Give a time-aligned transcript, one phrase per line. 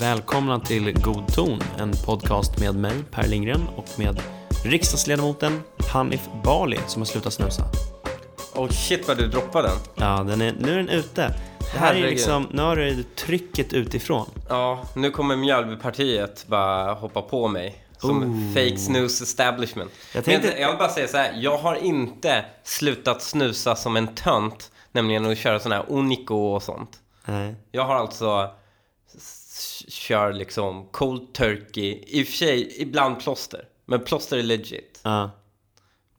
[0.00, 4.20] Välkomna till God ton, en podcast med mig, Per Lindgren, och med
[4.64, 5.62] riksdagsledamoten
[5.92, 7.62] Hanif Bali som har slutat snusa.
[8.54, 10.06] Oh shit vad du droppade den.
[10.06, 11.34] Ja, den är, nu är den ute.
[11.58, 12.10] Det här är Herregud.
[12.10, 14.26] liksom, nu har du trycket utifrån.
[14.48, 17.81] Ja, nu kommer Mjölbypartiet bara hoppa på mig.
[18.06, 18.54] Som Ooh.
[18.54, 19.90] fake snooze establishment.
[20.14, 23.96] Jag tänkte- Men jag vill bara säga så här, jag har inte slutat snusa som
[23.96, 24.72] en tönt.
[24.92, 27.00] Nämligen att köra sån här Onico och sånt.
[27.24, 27.54] Nej.
[27.70, 28.50] Jag har alltså
[29.88, 33.64] kör liksom cold turkey, i och för sig ibland plåster.
[33.86, 35.00] Men plåster är legit.
[35.02, 35.30] Ja.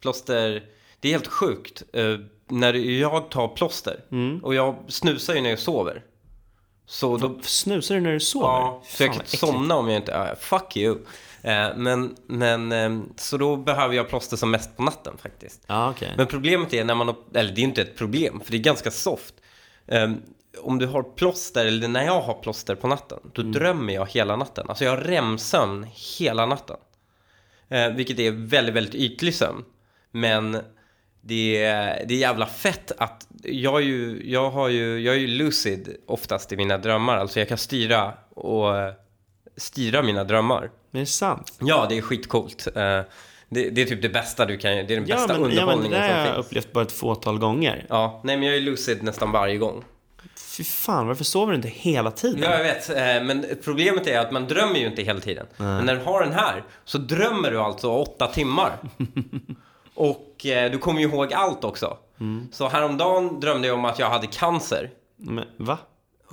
[0.01, 0.63] Plåster,
[0.99, 1.83] det är helt sjukt.
[1.93, 2.15] Eh,
[2.47, 4.43] när jag tar plåster, Mm.
[4.43, 6.03] och jag snusar ju när jag sover.
[6.85, 8.47] Så då Snusar du när du sover?
[8.47, 10.11] Ja, så jag kan inte somna om jag inte...
[10.11, 10.97] Uh, fuck you.
[11.43, 15.63] Eh, men, men, eh, så då behöver jag plåster som mest på natten faktiskt.
[15.67, 16.13] Ja, okej.
[16.17, 17.15] Men problemet är när man...
[17.33, 19.33] Eller det är inte ett problem, för det är ganska soft.
[19.87, 20.11] Eh,
[20.61, 23.51] om du har plåster, eller när jag har plåster på natten, då Mm.
[23.53, 24.65] drömmer jag hela natten.
[24.69, 25.87] Alltså jag har REM-sömn
[26.19, 26.77] hela natten.
[27.69, 29.63] Eh, vilket är väldigt, väldigt ytlig sömn.
[30.11, 30.57] Men
[31.21, 35.19] det är, det är jävla fett att jag, är ju, jag, har ju, jag är
[35.19, 37.17] ju lucid oftast i mina drömmar.
[37.17, 38.73] Alltså jag kan styra och
[39.57, 40.71] styra mina drömmar.
[40.91, 41.53] Men är det sant?
[41.59, 42.67] Ja, det är skitcoolt.
[42.67, 43.01] Eh,
[43.49, 45.41] det, det är typ det bästa du kan Det är den Ja bästa men, ja,
[45.41, 46.45] men det underhållningen där har som jag finns.
[46.47, 47.85] upplevt bara ett fåtal gånger.
[47.89, 49.83] Ja, nej men jag är lucid nästan varje gång.
[50.57, 52.41] Fy fan, varför sover du inte hela tiden?
[52.43, 52.89] Ja, jag vet.
[52.89, 55.45] eh, Men problemet är att man drömmer ju inte hela tiden.
[55.57, 58.71] Men när du har den här så drömmer du alltså åtta timmar.
[59.95, 61.97] Och eh, du kommer ju ihåg allt också.
[62.19, 62.47] Mm.
[62.51, 64.89] Så häromdagen drömde jag om att jag hade cancer.
[65.17, 65.77] Men, va?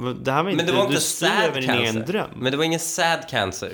[0.01, 0.65] Det här var inte...
[0.65, 2.31] Men det var du inte styr sad över din egen dröm.
[2.37, 3.73] Men det var ingen sad cancer.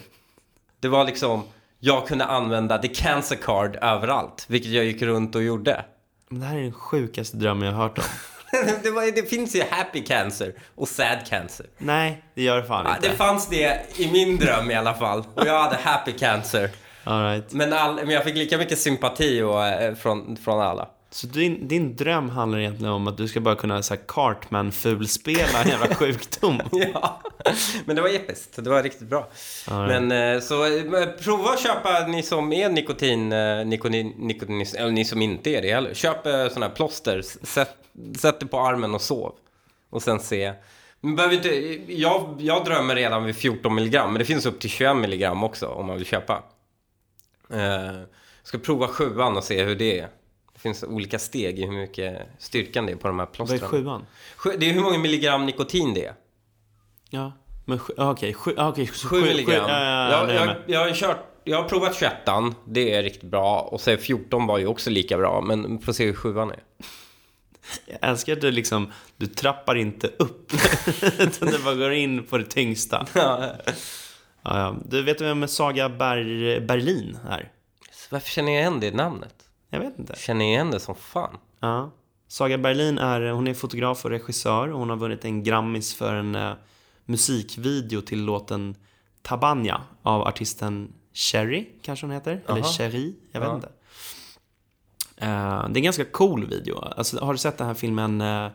[0.81, 1.45] Det var liksom,
[1.79, 4.45] jag kunde använda the cancer card överallt.
[4.49, 5.85] Vilket jag gick runt och gjorde.
[6.29, 8.05] Men det här är den sjukaste drömmen jag har hört om.
[8.83, 11.67] det, var, det finns ju happy cancer och sad cancer.
[11.79, 13.09] Nej, det gör det fan inte.
[13.09, 15.25] det fanns det i min dröm i alla fall.
[15.35, 16.71] Och jag hade happy cancer.
[17.05, 17.53] All right.
[17.53, 20.89] Men, all, men jag fick lika mycket sympati och, eh, från, från alla.
[21.17, 25.63] Så din, din dröm handlar egentligen om att du ska bara kunna så här, Cartman-fulspela
[25.63, 26.61] en jävla sjukdom.
[26.95, 27.21] Ja,
[27.85, 28.65] men det var episkt.
[28.65, 29.29] Det var riktigt bra.
[29.69, 30.01] Ja, ja.
[30.01, 34.91] Men eh, så eh, prova att köpa, ni som är nikotin, eh, nikotin, nikotin eller
[34.91, 35.95] ni som inte är det heller.
[35.95, 37.77] Köp sådana här plåster, sätt,
[38.19, 39.33] sätt det på armen och sov.
[39.91, 40.53] Och sen se.
[41.01, 41.49] Behöver inte,
[41.93, 45.67] jag, jag drömmer redan vid 14 milligram, men det finns upp till 21 milligram också
[45.67, 46.43] om man vill köpa.
[47.49, 48.07] Jag
[48.43, 50.09] ska prova sjuan och se hur det är.
[50.67, 53.71] Finns olika steg i hur mycket styrkan det är på de här Vad är plåstren.
[53.71, 54.07] sjuan?
[54.37, 56.15] Sju- Det är hur många milligram nikotin det är.
[57.11, 57.33] Ja,
[57.65, 59.69] men sju- okej, sju, ah, okej, så 7 milligram.
[59.69, 62.13] ja, ja, jag, jag jag, har kört, jag har provat 21
[62.65, 63.61] det är riktigt bra.
[63.61, 66.63] Och sen 14 var ju också lika bra, men får se hur 7 är.
[67.87, 70.53] Jag älskar att du liksom, du trappar inte upp.
[71.19, 73.07] Utan du bara går in på det tyngsta.
[73.15, 73.53] Ja,
[74.43, 74.77] ja.
[74.85, 77.53] Du vet vem Saga Ber Berlin är?
[78.11, 79.35] Varför känner jag igen det namnet?
[79.71, 80.15] Jag vet inte.
[80.17, 81.37] Känner igen det som fan?
[81.61, 81.91] Ja.
[82.29, 86.15] Saga Berlin är, hon är fotograf och regissör och hon har vunnit en Grammis för
[86.15, 86.53] en eh,
[87.05, 88.75] musikvideo till låten
[89.23, 92.43] Tabanja av artisten Cherry, kanske hon heter?
[92.49, 92.69] Eller Aha.
[92.73, 93.55] Cherry, jag vet Ja.
[93.55, 93.69] inte.
[95.17, 96.79] Eh, det är en ganska cool video.
[96.79, 98.49] Alltså, har du sett den här filmen eh,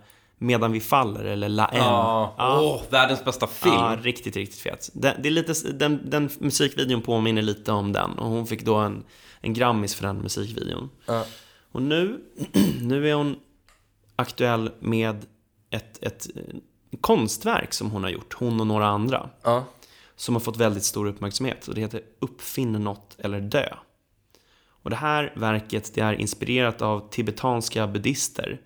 [0.43, 1.77] Medan vi faller eller La En?
[1.77, 2.35] Ja.
[2.39, 3.73] Åh, världens bästa film.
[3.75, 4.89] Ja, riktigt, riktigt fet.
[4.93, 8.75] Det, det är lite, den, den musikvideon påminner lite om den och hon fick då
[8.75, 9.03] en,
[9.41, 10.89] en Grammis för den musikvideon.
[11.05, 11.25] Ja.
[11.71, 12.21] Och nu,
[12.81, 13.35] nu är hon
[14.15, 15.25] aktuell med
[15.69, 16.57] ett, ett eh,
[17.01, 19.63] konstverk som hon har gjort, hon och några andra, Ja.
[20.15, 21.67] som har fått väldigt stor uppmärksamhet.
[21.67, 23.73] Och det heter Uppfinn något eller dö.
[24.83, 28.61] Och det här verket det är inspirerat av tibetanska buddister.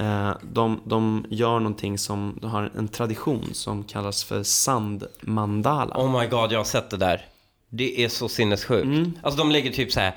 [0.00, 5.94] Eh, De, de gör någonting som, de har en tradition som kallas för sandmandala.
[5.96, 7.24] Oh my god, jag har sett det där.
[7.68, 8.84] Det är så sinnessjukt.
[8.84, 9.12] Mm.
[9.22, 10.14] Alltså de lägger typ så här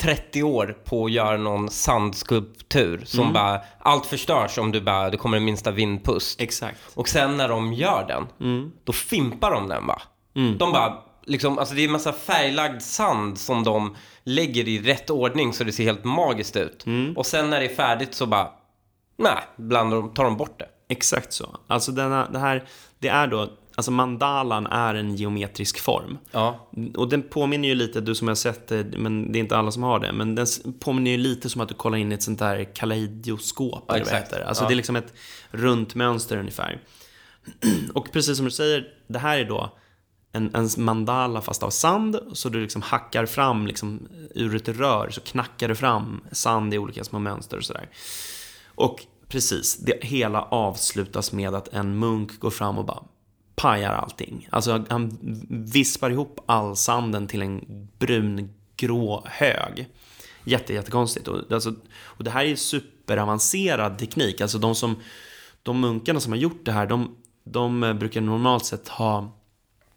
[0.00, 3.32] 30 år på att göra någon sandskulptur som Mm.
[3.32, 6.40] bara, allt förstörs om du bara, det kommer en minsta vindpust.
[6.40, 6.78] Exakt.
[6.94, 8.72] Och sen när de gör den, Mm.
[8.84, 10.02] då fimpar de den va?
[10.58, 15.10] De bara, liksom, alltså det är en massa färglagd sand som de lägger i rätt
[15.10, 16.86] ordning så det ser helt magiskt ut.
[16.86, 17.16] Mm.
[17.16, 18.50] Och sen när det är färdigt så bara,
[19.20, 20.68] nej, blandar de, tar de bort det.
[20.88, 21.56] Exakt så.
[21.66, 22.64] Alltså denna, det här,
[22.98, 26.18] det är då, alltså mandalan är en geometrisk form.
[26.30, 26.68] Ja.
[26.96, 29.70] Och den påminner ju lite, du som har sett det, men det är inte alla
[29.70, 30.46] som har det, men den
[30.80, 33.96] påminner ju lite som att du kollar in i ett sånt där kaleidoskop, Ja, vad
[33.96, 34.32] exakt.
[34.32, 34.40] heter.
[34.44, 34.68] Alltså Ja.
[34.68, 35.12] det är liksom ett
[35.50, 36.80] runt mönster ungefär.
[37.94, 39.76] Och precis som du säger, det här är då
[40.32, 42.18] en, en mandala fast av sand.
[42.32, 46.78] Så du liksom hackar fram liksom, ur ett rör så knackar du fram sand i
[46.78, 47.88] olika små mönster och sådär.
[48.74, 53.02] Och precis, det hela avslutas med att en munk går fram och bara
[53.60, 54.48] pajar allting.
[54.50, 55.18] Alltså han
[55.48, 59.88] vispar ihop all sanden till en brungrå hög.
[60.44, 61.28] Jätte, jättekonstigt.
[61.28, 64.40] Och, alltså, och det här är superavancerad teknik.
[64.40, 64.96] Alltså de som,
[65.62, 69.38] de munkarna som har gjort det här, de, de brukar normalt sett ha,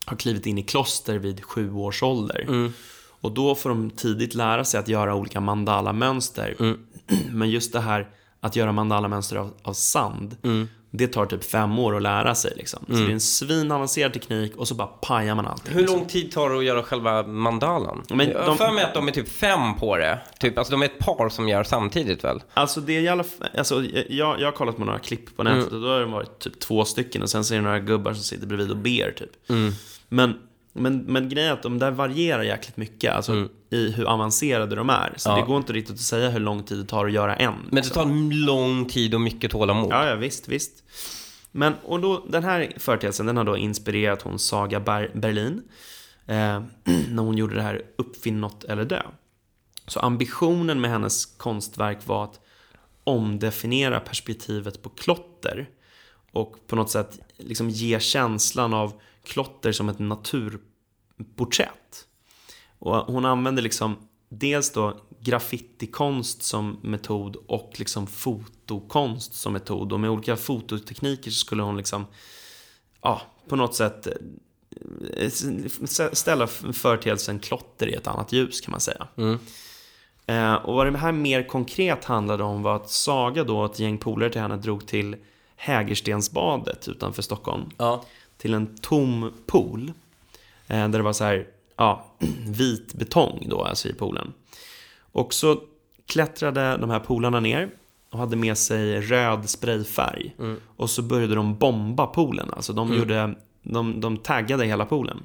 [0.05, 2.45] ha klivit in i kloster vid sju års ålder.
[2.47, 2.73] Mm.
[3.23, 6.55] Och då får de tidigt lära sig att göra olika mandala-mönster.
[6.59, 6.79] Mm.
[7.31, 8.09] Men just det här
[8.43, 10.67] att göra mandala-mönster av, av sand, Mm.
[10.91, 12.53] det tar typ fem år att lära sig.
[12.55, 12.85] Liksom.
[12.87, 15.73] Så det är en svinavancerad teknik och så bara pajar man allting.
[15.73, 15.97] Hur liksom.
[15.99, 18.03] lång tid tar det att göra själva mandalan?
[18.09, 20.19] Men jag har de- för mig att de är typ fem på det.
[20.39, 22.43] Typ, alltså de är ett par som gör samtidigt väl?
[22.53, 25.43] Alltså det är i alla fall, alltså, jag, jag har kollat på några klipp på
[25.43, 27.79] nätet och då har det varit typ två stycken och sen så är det några
[27.79, 29.29] gubbar som sitter bredvid och ber typ.
[30.09, 30.33] Men,
[30.73, 34.89] men, men grejen är att de där varierar jäkligt mycket, alltså i hur avancerade de
[34.89, 35.13] är.
[35.17, 35.35] Så Ja.
[35.35, 37.53] det går inte riktigt att säga hur lång tid det tar att göra en.
[37.71, 39.91] Men det tar lång tid och mycket tålamod.
[39.91, 40.83] Ja, ja, visst, visst.
[41.51, 45.61] Men, och då, den här företeelsen, den har då inspirerat hon Saga Ber- Berlin.
[46.25, 46.35] Eh,
[47.09, 49.01] när hon gjorde det här Uppfinn något eller dö.
[49.87, 52.39] Så ambitionen med hennes konstverk var att
[53.03, 55.69] omdefiniera perspektivet på klotter.
[56.31, 58.93] Och på något sätt liksom ge känslan av
[59.25, 62.07] klotter som ett naturporträtt.
[62.79, 63.97] Och hon använde liksom
[64.29, 69.93] dels då graffitikonst som metod och liksom fotokonst som metod.
[69.93, 72.05] Och med olika fototekniker så skulle hon liksom,
[73.01, 74.07] ja, på något sätt
[75.17, 75.29] eh,
[76.13, 79.07] ställa företeelsen klotter i ett annat ljus kan man säga.
[80.25, 83.97] Eh, och vad det här mer konkret handlade om var att Saga då, ett gäng
[83.97, 85.15] polare till henne, drog till
[85.55, 88.05] Hägerstensbadet utanför Stockholm Ja.
[88.43, 89.93] Till en tom pool.
[90.67, 91.47] Eh, där det var så här,
[91.77, 92.05] ja,
[92.47, 94.33] vit betong då, alltså i poolen.
[94.99, 95.61] Och så
[96.05, 97.69] klättrade de här polarna ner
[98.09, 100.35] och hade med sig röd sprayfärg.
[100.77, 105.23] Och så började de bomba poolen, alltså de gjorde, de, de taggade hela poolen.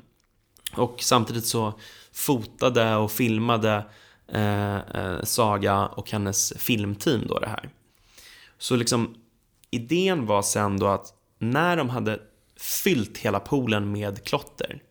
[0.72, 1.72] Och samtidigt så
[2.12, 3.84] fotade och filmade
[4.28, 7.70] eh, eh, Saga och hennes filmteam då det här.
[8.58, 9.14] Så liksom
[9.70, 12.20] idén var sen då att när de hade
[12.60, 14.82] fyllt hela poolen med klotter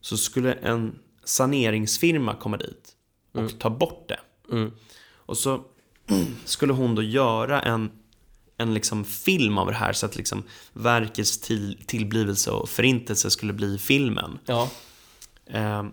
[0.00, 2.96] så skulle en saneringsfirma komma dit
[3.32, 4.20] och ta bort det.
[5.16, 5.64] Och så
[6.44, 7.90] skulle hon då göra en,
[8.56, 13.52] en liksom film av det här så att liksom verkets till, tillblivelse och förintelse skulle
[13.52, 14.38] bli filmen.
[14.46, 14.70] Ja.
[15.46, 15.90] Ehm,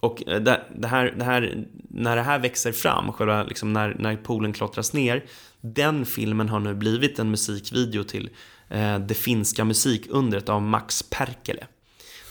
[0.00, 4.16] och det, det, här, det här, när det här växer fram, själva liksom när, när
[4.16, 5.24] poolen klottras ner,
[5.60, 8.63] den filmen har nu blivit en musikvideo till eh,
[9.06, 11.66] det finska musikundret av Max Perkele.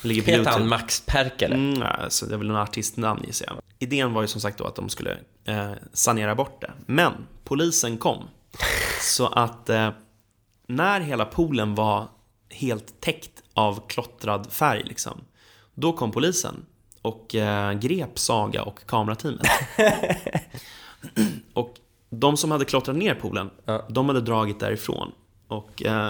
[0.04, 0.68] Heter han.
[0.68, 1.56] Max Perkele?
[1.56, 3.56] Mm, alltså, det är väl en artistnamn gissar jag.
[3.80, 6.72] Idén var ju som sagt då att de skulle eh, sanera bort det.
[6.86, 7.14] Men
[7.44, 8.24] polisen kom.
[9.02, 9.90] Så att eh,
[10.68, 12.08] när hela poolen var
[12.50, 15.22] helt täckt av klottrad färg liksom,
[15.74, 16.66] då kom polisen
[17.02, 19.48] och eh, grep Saga och kamerateamet.
[21.54, 21.76] och
[22.10, 23.86] de som hade klottrat ner poolen, Ja.
[23.90, 25.12] de hade dragit därifrån.
[25.54, 26.08] Och eh,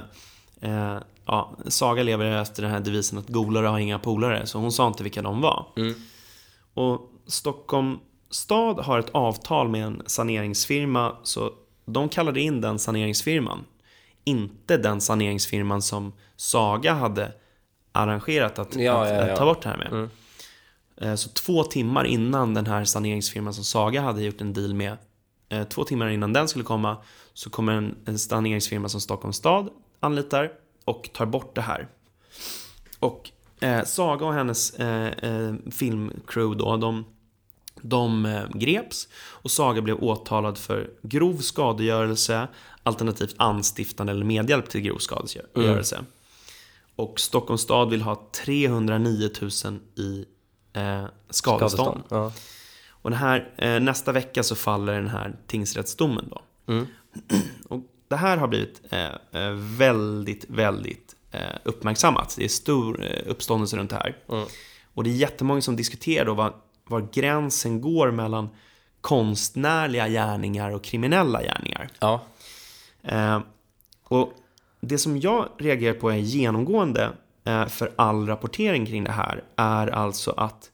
[0.61, 4.71] eh, ja, Saga lever efter den här devisen att golare har inga polare, så hon
[4.71, 5.65] sa inte vilka de var.
[6.73, 7.99] Och Stockholm
[8.29, 11.51] stad har ett avtal med en saneringsfirma, så
[11.85, 13.65] de kallade in den saneringsfirman.
[14.23, 17.31] Inte den saneringsfirman som Saga hade
[17.91, 19.37] arrangerat att, Ja, att, ja, ja.
[19.37, 20.09] ta bort det här med.
[20.97, 24.97] Eh, Så två timmar innan den här saneringsfirman som Saga hade gjort en deal med,
[25.69, 26.97] två timmar innan den skulle komma,
[27.33, 29.69] så kommer en, en saneringsfirma som Stockholms stad
[29.99, 30.51] anlitar
[30.85, 31.87] och tar bort det här.
[32.99, 37.05] Och eh, Saga och hennes eh, eh, filmcrew då, de,
[37.81, 42.47] de eh, greps och Saga blev åtalad för grov skadegörelse
[42.83, 46.05] alternativt anstiftande eller medhjälp till grov skadegörelse.
[46.95, 50.25] Och Stockholms stad vill ha 309 000 i
[50.73, 52.03] eh, skadestånd.
[52.09, 52.31] Ja.
[53.03, 56.41] Och den här, eh, nästa vecka så faller den här tingsrättsdomen då.
[57.69, 61.15] Och det här har blivit eh, eh, väldigt, väldigt
[61.63, 62.35] uppmärksammat.
[62.37, 64.15] Det är stor uppståndelse runt det här.
[64.93, 66.53] Och det är jättemånga som diskuterar då var,
[66.87, 68.49] var gränsen går mellan
[69.03, 71.89] konstnärliga gärningar och kriminella gärningar.
[71.99, 72.21] Ja.
[73.03, 73.41] Eh,
[74.03, 74.33] och
[74.81, 77.11] det som jag reagerar på är genomgående
[77.43, 80.71] eh, för all rapportering kring det här är alltså att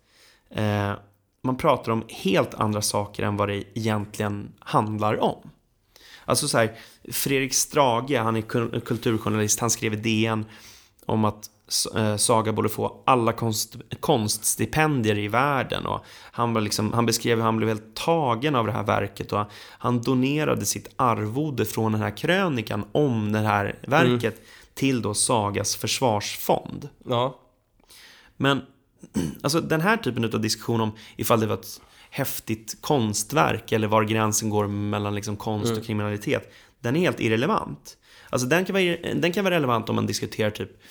[0.50, 0.94] eh,
[1.42, 5.50] man pratar om helt andra saker än vad det egentligen handlar om.
[6.26, 6.76] Alltså så här,
[7.12, 10.46] Fredrik Strage, han är kul- kulturjournalist, han skrev i DN
[11.06, 11.50] om att
[11.96, 15.86] eh, Saga borde få alla konst, konststipendier i världen.
[15.86, 19.34] Och han, var liksom, han beskrev hur han blev helt tagen av det här verket.
[19.34, 19.46] Och
[19.78, 24.42] han donerade sitt arvode från den här krönikan om det här verket
[24.74, 26.90] till då Sagas försvarsfond.
[27.06, 27.40] Ja.
[28.38, 28.62] Men
[29.44, 34.04] alltså, den här typen av diskussion om ifall det var ett häftigt konstverk eller var
[34.04, 37.98] gränsen går mellan liksom konst och kriminalitet, den är helt irrelevant.
[38.30, 40.82] Alltså, den, kan vara, den kan vara relevant om man diskuterar typ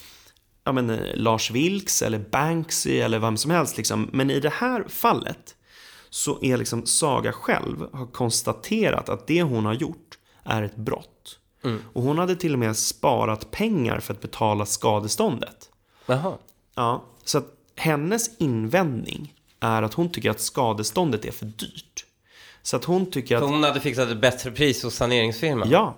[0.65, 3.77] ja, men, eh, Lars Vilks eller Banksy eller vem som helst.
[3.77, 4.11] Liksom.
[4.13, 5.55] Men i det här fallet
[6.11, 11.39] så är liksom Saga själv har konstaterat att det hon har gjort är ett brott.
[11.93, 15.71] Och hon hade till och med sparat pengar för att betala skadeståndet.
[16.07, 16.39] Jaha.
[16.75, 22.05] Ja, så att hennes invändning är att hon tycker att skadeståndet är för dyrt.
[22.63, 25.71] Så att hon tycker Så att, hon hade fixat ett bättre pris hos saneringsfirman?
[25.71, 25.97] ja.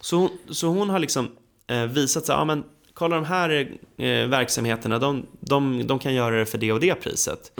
[0.00, 1.28] Så hon, så hon har liksom
[1.66, 2.64] eh, visat sig, ja men
[2.94, 3.50] kolla de här
[3.96, 7.52] eh, verksamheterna, de, de, de kan göra det för det och det priset.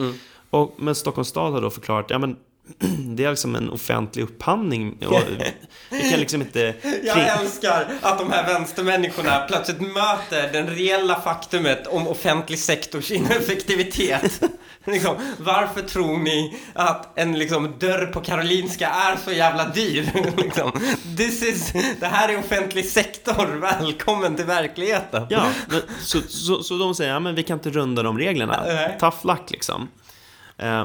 [0.50, 2.37] Och, men Stockholms stad har då förklarat, ja men
[3.16, 4.96] det är liksom en offentlig upphandling
[5.90, 6.74] vi kan liksom inte...
[7.04, 14.42] Jag älskar att de här vänstermänniskorna plötsligt möter den reella faktumet om offentlig sektors ineffektivitet.
[14.84, 20.10] liksom, varför tror ni att en liksom, dörr på Karolinska är så jävla dyr?
[20.36, 20.72] liksom,
[21.16, 25.26] this is, det här är offentlig sektor, välkommen till verkligheten.
[25.30, 28.64] Ja, men, så, så, så de säger, ja men vi kan inte runda de reglerna.
[29.00, 29.88] Tough luck liksom.
[30.58, 30.84] Eh,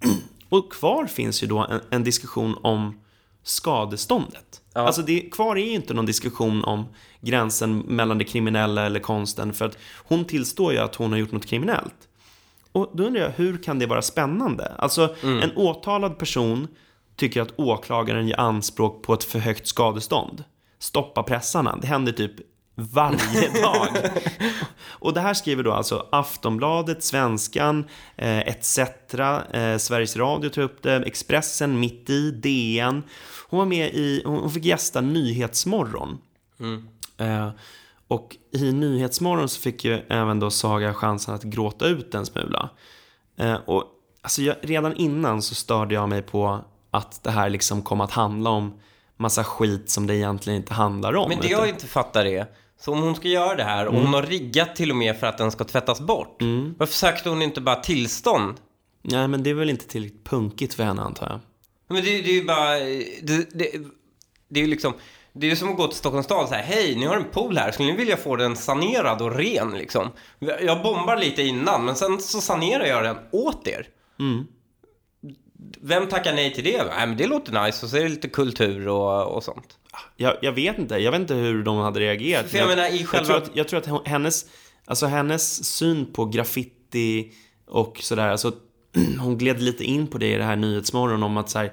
[0.48, 3.00] och kvar finns ju då en, en diskussion om
[3.42, 4.60] skadeståndet.
[4.74, 4.80] Ja.
[4.80, 6.84] Alltså det, kvar är ju inte någon diskussion om
[7.20, 9.52] gränsen mellan det kriminella eller konsten.
[9.52, 12.08] För att hon tillstår ju att hon har gjort något kriminellt.
[12.72, 14.72] Och då undrar jag, hur kan det vara spännande?
[14.78, 16.68] Alltså, en åtalad person
[17.16, 20.44] tycker att åklagaren ger anspråk på ett för högt skadestånd.
[20.78, 21.78] Stoppa pressarna.
[21.80, 22.32] Det händer typ
[22.76, 23.88] varje dag.
[24.86, 27.84] Och det här skriver då alltså Aftonbladet, Svenskan,
[28.16, 33.02] eh, ETC, eh, Sveriges Radio tog upp det, Expressen, Mitt i, DN.
[33.48, 36.18] Hon var med i, hon fick gästa Nyhetsmorgon.
[37.18, 37.50] Eh,
[38.08, 42.70] och i Nyhetsmorgon så fick ju även då Saga chansen att gråta ut en smula.
[43.38, 43.84] Eh, och
[44.22, 48.10] alltså jag, redan innan så störde jag mig på att det här liksom kom att
[48.10, 48.80] handla om
[49.16, 51.28] massa skit som det egentligen inte handlar om.
[51.28, 52.46] Men det jag inte fattar är,
[52.78, 55.26] så om hon ska göra det här och hon har riggat till och med för
[55.26, 56.42] att den ska tvättas bort.
[56.78, 58.60] Varför sökte hon inte bara tillstånd?
[59.02, 61.40] Nej, men det är väl inte tillräckligt punkigt för henne antar jag.
[61.88, 62.78] Men det, det är ju bara,
[63.22, 63.72] det, det,
[64.48, 64.92] det är ju liksom,
[65.32, 67.30] det är ju som att gå till Stockholms stad och säga hej, ni har en
[67.32, 70.08] pool här, skulle ni vilja få den sanerad och ren liksom?
[70.38, 73.88] Jag bombar lite innan, men sen så sanerar jag den åt er.
[75.80, 76.84] Vem tackar nej till det?
[76.84, 79.78] Nej, men det låter nice och så är det lite kultur och, och sånt.
[80.16, 80.36] Jag.
[80.42, 82.46] Jag vet inte, jag vet inte hur de hade reagerat.
[82.50, 84.46] För jag Men menar, i jag, själva- tror att, jag tror att hennes,
[84.84, 87.32] alltså hennes syn på graffiti
[87.66, 88.52] och sådär, alltså
[89.20, 91.72] hon gled lite in på det i det här Nyhetsmorgon om att så här,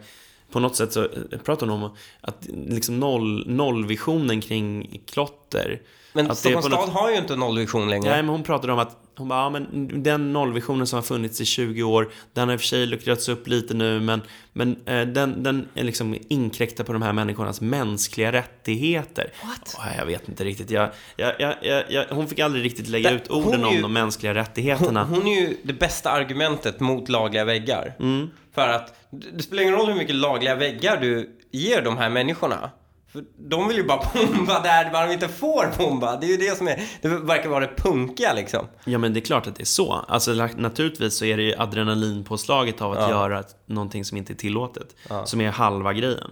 [0.52, 1.10] på något sätt så eh,
[1.46, 5.82] pratar hon om att liksom noll, nollvisionen kring klotter.
[6.14, 8.10] Men Stockholms på något- stad har ju inte nollvision längre.
[8.10, 11.42] Nej, men hon pratade om att hon bara, ja, men den nollvisionen som har funnits
[11.42, 14.22] i 20 år, den har i och för sig luckrats upp lite nu, men,
[14.54, 19.34] men eh, den, den är liksom inkräktar på de här människornas mänskliga rättigheter.
[19.44, 19.76] What?
[19.78, 20.72] Åh, jag vet inte riktigt.
[20.72, 23.82] Jag, jag, jag, jag, hon fick aldrig riktigt lägga Det- ut orden hon ju- om
[23.82, 25.04] de mänskliga Hon, rättigheterna.
[25.04, 27.94] hon är ju det bästa argumentet mot lagliga väggar.
[28.00, 28.30] Mm.
[28.56, 32.70] För att det spelar ingen roll hur mycket lagliga väggar du ger de här människorna.
[33.14, 36.16] För de vill ju bara bomba där man inte får bomba.
[36.18, 38.68] Det är ju det som är, det verkar vara det punkiga liksom.
[38.86, 39.94] Ja, men det är klart att det är så.
[39.94, 43.10] Alltså, naturligtvis så är det ju adrenalinpåslaget av att Ja.
[43.10, 44.96] göra någonting som inte är tillåtet.
[45.10, 45.26] Ja.
[45.26, 46.32] Som är halva grejen.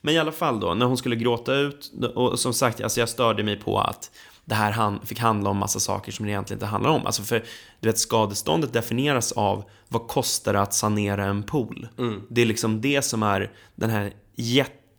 [0.00, 3.08] Men i alla fall då, när hon skulle gråta ut, och som sagt, alltså jag
[3.08, 4.10] störde mig på att
[4.44, 7.06] det här han, fick handla om massa saker som det egentligen inte handlar om.
[7.06, 7.44] Alltså för,
[7.80, 11.88] du vet, skadeståndet definieras av vad kostar det att sanera en pool?
[12.30, 14.12] Det är liksom det som är den här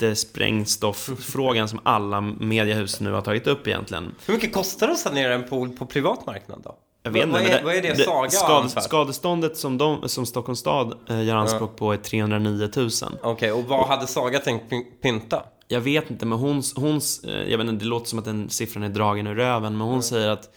[0.02, 4.16] jättesprängstofffrågan som alla mediehus nu har tagit upp egentligen.
[4.26, 6.76] Hur mycket kostar det att sanera en pool på privat marknad då?
[7.04, 8.82] Jag vet inte, vad, är, vad är det Saga skade, anför?
[8.82, 12.90] Skadeståndet som, de, som Stockholms stad eh, gör anspråk på är 309 000.
[13.22, 15.44] Okej, och vad hade Saga tänkt py- pynta?
[15.68, 18.50] Jag vet inte, men hon, hon eh, jag vet inte, det låter som att den
[18.50, 20.50] siffran är dragen ur röven, men hon säger att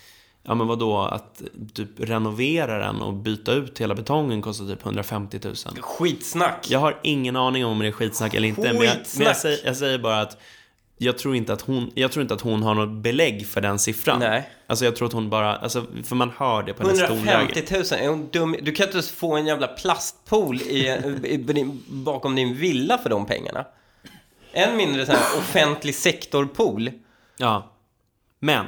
[0.47, 1.43] Ja men vadå, att
[1.75, 5.55] typ renovera den och byta ut hela betongen kostar typ 150 000.
[5.81, 6.67] Skitsnack!
[6.71, 9.37] Jag har ingen aning om det är skitsnack eller inte, men, jag, men jag, Skitsnack!
[9.37, 10.39] säger, jag säger bara att
[10.99, 13.79] jag tror, inte att hon, jag tror inte att hon har något belägg för den
[13.79, 14.19] siffran.
[14.19, 14.51] Nej.
[14.67, 17.33] Alltså jag tror att hon bara, alltså, för man hör det på hennes tonläge.
[17.33, 18.57] 150 000, är hon dum?
[18.63, 20.89] Du kan inte ens få en jävla plastpool i,
[21.25, 23.65] i, bakom din villa för de pengarna.
[24.53, 26.91] Än mindre sån här offentlig sektor-pool.
[27.37, 27.73] Ja.
[28.41, 28.67] Men,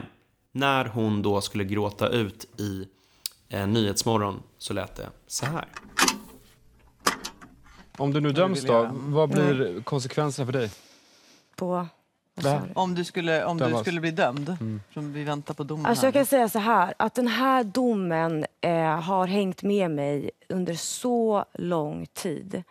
[0.57, 2.89] när hon då skulle gråta ut i
[3.49, 5.69] eh, Nyhetsmorgon så lät det så här.
[7.97, 10.71] Om du nu döms då, vad blir konsekvenserna för dig?
[11.57, 11.87] På...
[12.75, 14.57] Om du skulle, om du skulle bli dömd,
[14.95, 17.65] som vi väntar på domen Alltså här jag kan säga så här, att den här
[17.65, 22.63] domen eh, har hängt med mig under så lång tid.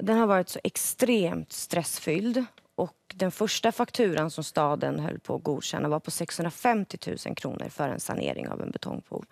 [0.00, 2.44] Den har varit så extremt stressfylld.
[2.76, 7.68] Och den första fakturan som staden höll på att godkänna var på 650 000 kronor
[7.68, 9.26] för en sanering av en betongpool.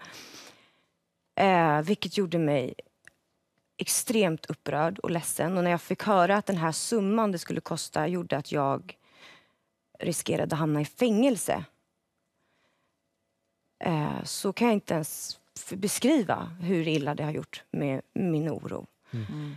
[1.36, 2.74] Eh, vilket gjorde mig
[3.76, 5.58] extremt upprörd och ledsen.
[5.58, 8.96] Och när jag fick höra att den här summan det skulle kosta gjorde att jag
[9.98, 11.64] riskerade att hamna i fängelse
[13.84, 18.86] eh, så kan jag inte ens beskriva hur illa det har gjort med min oro.
[19.10, 19.26] Mm.
[19.26, 19.56] Mm.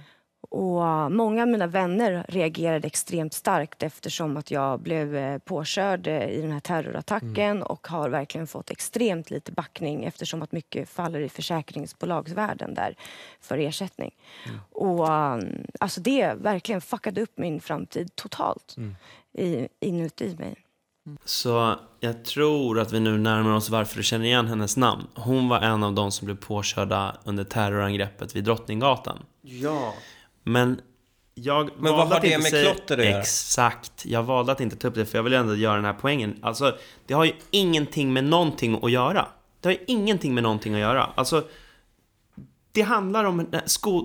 [0.49, 6.29] Och många av mina vänner reagerade extremt starkt eftersom att jag blev eh, påkörd eh,
[6.29, 11.19] i den här terrorattacken och har verkligen fått extremt lite backning eftersom att mycket faller
[11.19, 12.95] i försäkringsbolagsvärlden där
[13.41, 14.11] för ersättning.
[14.71, 15.39] Och eh,
[15.79, 18.75] alltså det verkligen fuckade upp min framtid totalt
[19.33, 20.55] i, inuti mig.
[21.25, 25.07] Så jag tror att vi nu närmar oss varför du känner igen hennes namn.
[25.15, 29.25] Hon var en av de som blev påkörda under terrorangreppet vid Drottninggatan.
[29.41, 29.93] Ja.
[30.47, 30.81] Men
[31.33, 32.73] jag Men vad valde har att det inte med säga...
[32.73, 33.19] klotter att göra?
[33.19, 34.05] Exakt.
[34.05, 36.39] Jag valde att inte ta upp det för jag vill ändå göra den här poängen.
[36.41, 39.27] Alltså, det har ju ingenting med någonting att göra.
[39.59, 41.09] Det har ju ingenting med någonting att göra.
[41.15, 41.43] Alltså,
[42.71, 43.47] det handlar om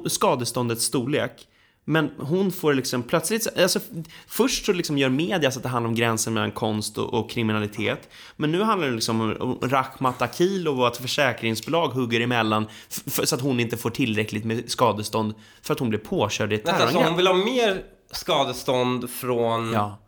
[0.06, 1.48] skadeståndets storlek.
[1.84, 3.80] Men hon får liksom plötsligt, alltså
[4.26, 7.30] först så liksom gör media så att det handlar om gränsen mellan konst och, och
[7.30, 8.08] kriminalitet.
[8.36, 13.02] Men nu handlar det liksom om, om Rakhmat Akilov och att försäkringsbolag hugger emellan f-
[13.06, 16.54] f- så att hon inte får tillräckligt med skadestånd för att hon blev påkörd i
[16.56, 17.06] ett terrorangrepp.
[17.08, 19.98] hon vill ha mer skadestånd från, Ja.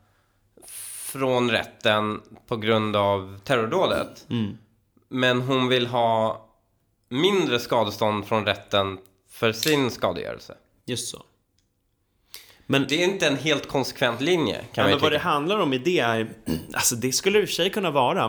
[1.12, 4.26] från rätten på grund av terrordådet.
[4.30, 4.58] Mm.
[5.08, 6.40] Men hon vill ha
[7.08, 8.98] mindre skadestånd från rätten
[9.30, 10.54] för sin skadegörelse.
[10.86, 11.22] Just så.
[12.66, 15.28] Men, Det är inte en helt konsekvent linje, kan men vad det tycka.
[15.28, 16.28] handlar om i det är,
[16.72, 18.28] alltså det skulle i och för sig kunna vara,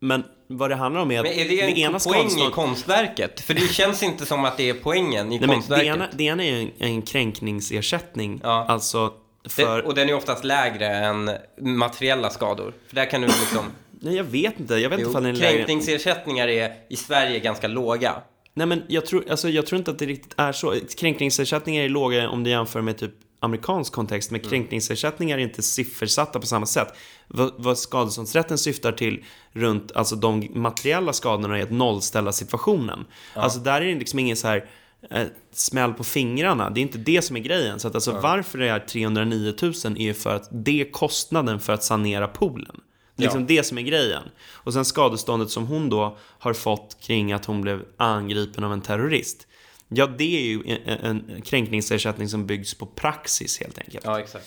[0.00, 2.50] men, vad det handlar om är att Men är det en ena poäng i skadestånd-
[2.50, 3.40] konstverket?
[3.40, 5.86] För det känns inte som att det är poängen i Nej, men det, konstverket.
[5.86, 8.66] ena, det ena är en, en kränkningsersättning, Ja.
[8.68, 9.82] alltså Det, för...
[9.86, 12.72] och den är oftast lägre än materiella skador.
[12.88, 13.64] För där kan du liksom...
[14.02, 15.52] Nej, jag vet inte, jag vet inte Jo, den är lägre.
[15.56, 18.14] kränkningsersättningar är i Sverige ganska låga.
[18.54, 20.74] Nej, men jag tror, alltså, jag tror inte att det riktigt är så.
[20.98, 24.40] Kränkningsersättningar är låga om du jämför med typ amerikansk kontext, Mm.
[24.42, 26.88] men kränkningsersättningar är inte siffersatta på samma sätt.
[27.28, 33.04] Vad, vad skadeståndsrätten syftar till runt alltså de materiella skadorna är att nollställa situationen.
[33.34, 34.68] Alltså där är det liksom ingen så här
[35.10, 36.70] eh, smäll på fingrarna.
[36.70, 37.80] Det är inte det som är grejen.
[37.80, 41.60] Så att alltså varför det är 309 000 är ju för att det är kostnaden
[41.60, 42.80] för att sanera poolen.
[43.16, 43.46] Det är liksom Ja.
[43.48, 44.22] det som är grejen.
[44.52, 48.80] Och sen skadeståndet som hon då har fått kring att hon blev angripen av en
[48.80, 49.46] terrorist.
[49.92, 54.04] Ja, det är ju en, en kränkningsersättning som byggs på praxis helt enkelt.
[54.04, 54.46] Ja, Ja, exakt.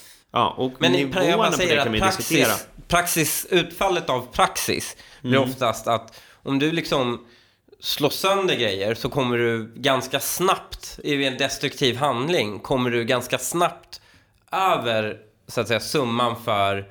[0.58, 2.46] och Men nivåerna på det kan att ju diskutera.
[2.48, 5.50] praxis, praxis, utfallet av praxis blir Mm.
[5.50, 7.26] oftast att om du liksom
[7.80, 13.38] slår sönder grejer så kommer du ganska snabbt, i en destruktiv handling, kommer du ganska
[13.38, 14.02] snabbt
[14.52, 16.86] över så att säga summan för,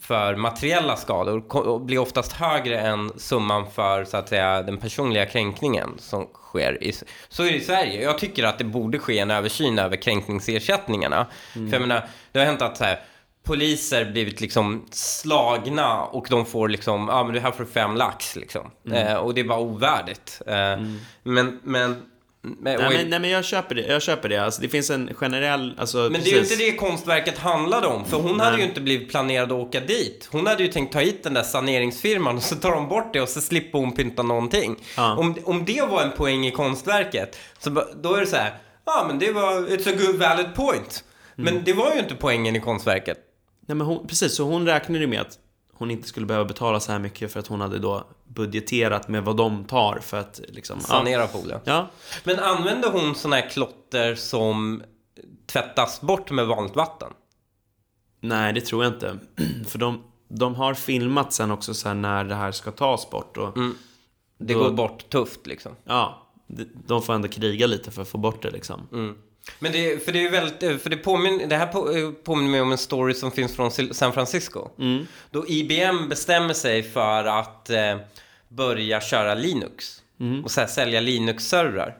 [0.00, 5.90] för materiella skador blir oftast högre än summan för så att säga den personliga kränkningen
[5.98, 6.92] som sker i,
[7.28, 8.02] så är det i Sverige.
[8.02, 11.26] Jag tycker att det borde ske en översyn över kränkningsersättningarna.
[11.52, 13.00] För jag menar, det har hänt att så här,
[13.44, 17.96] poliser blivit liksom slagna och de får liksom, ja ah, men det här får fem
[17.96, 18.70] lax liksom.
[18.92, 20.42] Eh, och det är bara ovärdigt.
[20.46, 20.54] Eh,
[21.22, 22.02] Men, men,
[22.42, 24.36] men, och- Nej men, nej men jag köper det, jag köper det.
[24.36, 26.60] Alltså, det finns en generell, alltså men det är ju precis.
[26.60, 30.28] inte det konstverket handlade om, för hon hade ju inte blivit planerad att åka dit.
[30.32, 33.20] Hon hade ju tänkt ta hit den där saneringsfirman och så tar de bort det
[33.20, 34.76] och så slipper hon pynta någonting.
[34.96, 35.16] Ja.
[35.16, 37.70] Om, om det var en poäng i konstverket, så
[38.02, 41.04] då är det så här, ja men det var, it's a good valid point.
[41.38, 41.54] Mm.
[41.54, 43.18] Men det var ju inte poängen i konstverket.
[43.66, 45.38] Nej men hon, precis, så hon räknade ju med att
[45.82, 49.24] hon inte skulle behöva betala så här mycket för att hon hade då budgeterat med
[49.24, 50.80] vad de tar för att liksom...
[50.80, 51.60] Sanera poolen.
[51.64, 51.90] Ja.
[52.24, 54.82] Men använde hon såna här klotter som
[55.46, 57.12] tvättas bort med vanligt vatten?
[58.20, 59.18] Nej, det tror jag inte.
[59.68, 63.36] För de, de har filmat sen också så här när det här ska tas bort
[63.36, 63.74] och Mm.
[64.38, 65.72] Det Då- går bort tufft liksom.
[65.84, 68.88] ja, de- de får ändå kriga lite för att få bort det liksom.
[68.92, 69.16] Mm.
[69.58, 72.60] Men det, för det är väldigt, för det påminner, det här på, eh, påminner mig
[72.60, 74.68] om en story som finns från San Francisco.
[74.78, 75.06] Mm.
[75.30, 77.96] Då IBM bestämmer sig för att eh,
[78.48, 79.98] börja köra Linux.
[80.44, 81.98] Och så här, sälja Linux-servrar.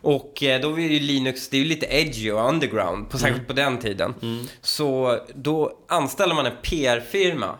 [0.00, 3.46] Och eh, då är ju Linux, det är ju lite edgy och underground, på, särskilt
[3.46, 4.14] på den tiden.
[4.60, 7.58] Så då anställer man en PR-firma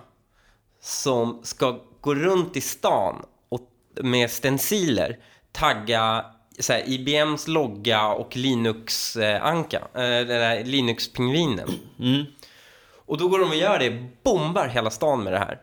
[0.83, 3.69] som ska gå runt i stan och
[4.03, 5.19] med stenciler
[5.53, 6.25] tagga
[6.61, 11.69] så här, IBMs logga och Linux-anka, eh, den Linux-pingvinen.
[13.07, 15.59] Och då går de och gör det, bombar hela stan med det här.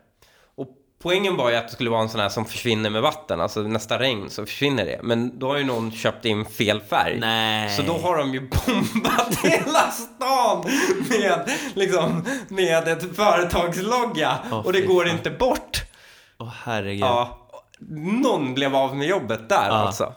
[0.56, 0.68] Och
[1.04, 3.62] poängen var ju att det skulle vara en sån här som försvinner med vatten, alltså
[3.62, 5.00] nästa regn så försvinner det.
[5.04, 7.18] Men då har ju någon köpt in fel färg.
[7.20, 7.70] Nej.
[7.78, 10.66] Så då har de ju bombat hela stan
[11.10, 14.38] med, liksom, med ett företagslogga.
[14.52, 15.16] Åh, och det går fan.
[15.18, 15.84] inte bort.
[16.40, 17.02] Åh herregud.
[17.02, 17.48] Ja,
[18.24, 19.74] någon blev av med jobbet där Ja.
[19.74, 20.14] alltså.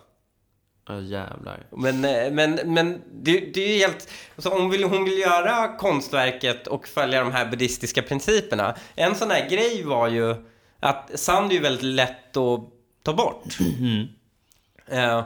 [0.89, 1.67] Åh jävlar.
[1.71, 4.09] Men, eh, men, men det, det är ju helt...
[4.37, 8.75] Alltså hon, vill, hon vill göra konstverket och följa de här buddhistiska principerna.
[8.95, 10.35] En sån här grej var ju
[10.81, 12.61] att sand är ju väldigt lätt att
[13.03, 13.45] ta bort.
[14.87, 15.25] Eh,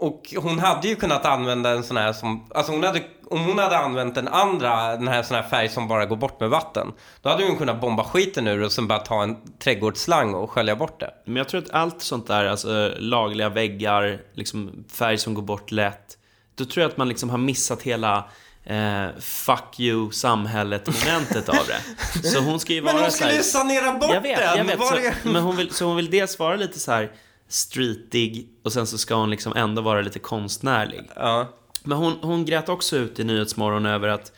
[0.00, 2.46] och hon hade ju kunnat använda en sån här som...
[2.54, 5.88] Alltså hon hade, om hon hade använt den andra, den här sån här färg som
[5.88, 6.92] bara går bort med vatten.
[7.22, 10.76] Då hade hon kunnat bomba skiten ur och sen bara ta en trädgårdsslang och skölja
[10.76, 11.10] bort det.
[11.24, 15.70] Men jag tror att allt sånt där, alltså lagliga väggar, liksom färg som går bort
[15.70, 16.18] lätt.
[16.54, 18.28] Då tror jag att man liksom har missat hela
[18.64, 22.28] eh, fuck you samhället-momentet av det.
[22.28, 24.56] Så hon ska ju vara Men hon skulle ju sanera bort Jag vet, den!
[24.56, 24.78] jag vet.
[25.22, 27.10] Så, men hon vill, så hon vill dels vara lite så här
[27.50, 31.10] streetig och sen så ska hon liksom ändå vara lite konstnärlig.
[31.16, 31.48] Ja.
[31.84, 34.32] Men hon, hon grät också ut i Nyhetsmorgon över att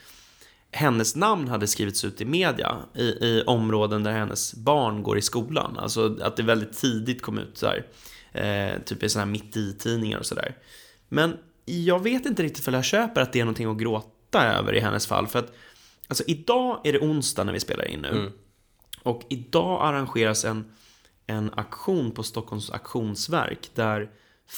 [0.70, 5.22] hennes namn hade skrivits ut i media i, i områden där hennes barn går i
[5.22, 5.78] skolan.
[5.78, 7.86] Alltså att det väldigt tidigt kom ut så här,
[8.32, 10.56] eh, typ i sådana här mitt i-tidningar och sådär.
[11.08, 14.74] Men jag vet inte riktigt för jag köper att det är någonting att gråta över
[14.74, 15.26] i hennes fall.
[15.26, 15.52] För att
[16.08, 18.32] alltså, idag är det onsdag när vi spelar in nu.
[19.02, 20.64] Och idag arrangeras en,
[21.32, 24.10] en aktion på Stockholms auktionsverk där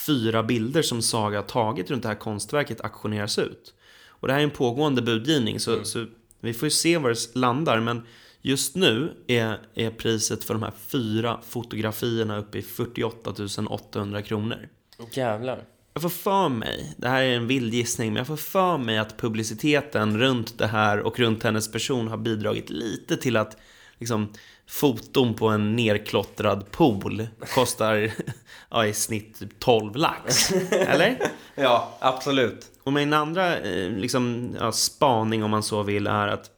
[0.07, 3.75] fyra bilder som Saga tagit runt det här konstverket auktioneras ut.
[4.07, 6.07] Och det här är en pågående budgivning så, så
[6.41, 8.03] vi får ju se var det landar men
[8.43, 13.35] just nu är, är priset för de här fyra fotografierna uppe i 48
[13.69, 14.69] 800 kronor.
[15.13, 15.65] Jävlar.
[15.93, 18.99] Jag får för mig, det här är en vild gissning, men jag får för mig
[18.99, 23.57] att publiciteten runt det här och runt hennes person har bidragit lite till att
[23.99, 24.33] liksom,
[24.69, 28.13] foton på en nerklottrad pool kostar
[28.71, 30.53] ja, i snitt typ 12 lax.
[30.71, 31.19] Eller?
[31.57, 32.67] Ja, absolut.
[32.83, 36.51] Och min andra eh, liksom, ja, spaning om man så vill är att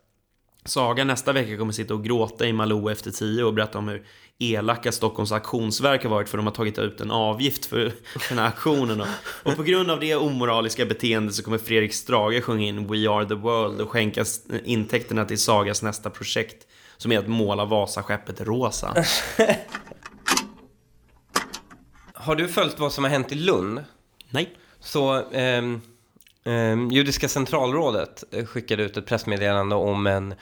[0.65, 4.03] Saga nästa vecka kommer sitta och gråta i Malou efter tio och berätta om hur
[4.39, 7.93] elaka Stockholms auktionsverk har varit för de har tagit ut en avgift för
[8.29, 9.03] den här aktionen.
[9.43, 13.29] Och, på grund av det omoraliska beteendet så kommer Fredrik Strage sjunga in We are
[13.29, 14.25] the world och skänka
[14.65, 16.67] intäkterna till Sagas nästa projekt
[16.97, 18.95] som är att måla Vasaskeppet rosa.
[22.15, 23.85] Har du följt vad som har hänt i Lund?
[24.31, 24.57] Nej.
[24.81, 25.81] Så ehm,
[26.45, 30.35] ehm, Judiska centralrådet eh, skickade ut ett pressmeddelande om en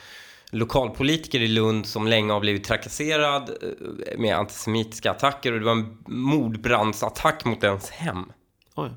[0.50, 5.72] lokalpolitiker i Lund som länge har blivit trakasserad eh, med antisemitiska attacker och det var
[5.72, 8.32] en mordbrandsattack mot ens hem
[8.74, 8.90] Oj.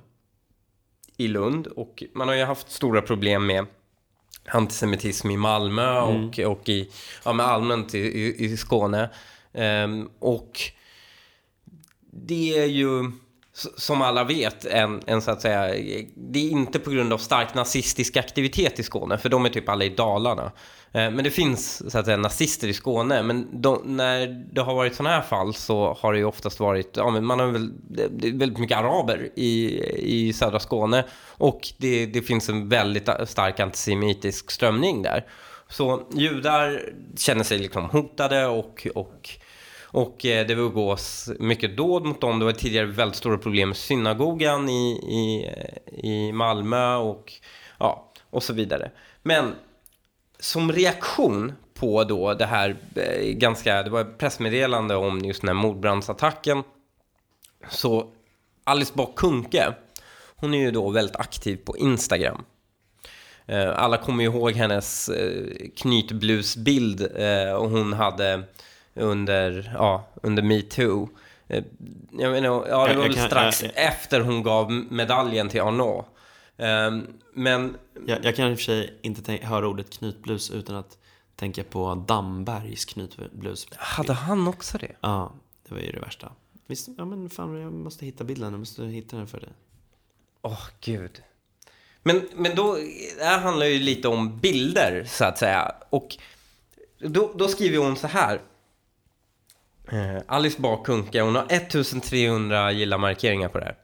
[1.17, 3.65] i Lund och man har ju haft stora problem med
[4.47, 6.89] antisemitism i Malmö och, och i,
[7.25, 9.09] ja, men allmänt i, i, i Skåne.
[9.53, 10.61] Ehm, och
[12.11, 13.11] det är ju,
[13.77, 15.67] som alla vet, en, en så att säga,
[16.15, 19.69] det är inte på grund av stark nazistisk aktivitet i Skåne, för de är typ
[19.69, 20.51] alla i Dalarna.
[20.91, 24.75] Eh, men det finns så att säga nazister i Skåne, men de, när det har
[24.75, 27.71] varit sådana här fall så har det ju oftast varit, ja men man har väl,
[27.89, 33.09] det är väldigt mycket araber i, i södra Skåne och det, det finns en väldigt
[33.25, 35.25] stark antisemitisk strömning där.
[35.69, 36.81] Så judar
[37.17, 39.29] känner sig liksom hotade och, och
[39.89, 42.39] och eh, det begås mycket dåd mot dem.
[42.39, 45.49] Det var tidigare väldigt stora problem med synagogan i, i,
[46.07, 47.33] i Malmö och,
[47.79, 48.91] ja, och så vidare.
[49.23, 49.55] Men
[50.39, 55.47] som reaktion på då det här eh, ganska, det var ett pressmeddelande om just den
[55.47, 56.63] här mordbrandsattacken.
[57.69, 58.11] Så
[58.63, 59.73] Alice Bah Kuhnke,
[60.35, 62.43] hon är ju då väldigt aktiv på Instagram.
[63.45, 65.09] Eh, alla kommer ju ihåg hennes
[65.75, 67.01] knytblusbild
[67.57, 68.43] och hon hade
[68.97, 71.09] under, ja, under metoo.
[71.47, 71.63] Eh,
[72.11, 76.05] Jag menar, ja, det var väl strax jag- efter hon gav medaljen till Arnault.
[76.57, 76.91] Eh,
[77.33, 80.97] Men Jag, jag kan i och för sig inte tänka, höra ordet knytblus utan att
[81.35, 83.67] tänka på Dambergs knytblus.
[83.77, 84.91] hade han också det?
[85.01, 85.31] Ja,
[85.67, 86.31] det var ju det värsta.
[86.67, 88.51] Visst, ja men fan, jag måste hitta bilden.
[88.51, 89.49] Jag måste hitta den för dig.
[90.41, 91.21] Åh, gud.
[92.03, 92.77] Men, men då,
[93.17, 95.71] det här handlar ju lite om bilder, så att säga.
[95.89, 96.17] Och
[96.99, 98.41] då, då skriver hon så här.
[99.91, 103.75] Eh, Alice Bah Kuhnke, hon har 1300 gilla-markeringar på det här.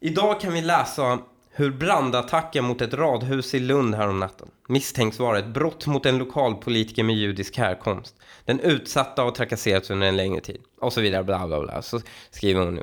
[0.00, 1.18] Idag kan vi läsa
[1.50, 7.02] hur brandattacken mot ett radhus i Lund häromnatten misstänks vara ett brott mot en lokalpolitiker
[7.02, 8.14] med judisk härkomst.
[8.44, 10.62] Den utsatta har trakasserats under en längre tid.
[10.80, 11.82] Och så vidare, bla bla bla.
[11.82, 12.82] Så skriver hon nu.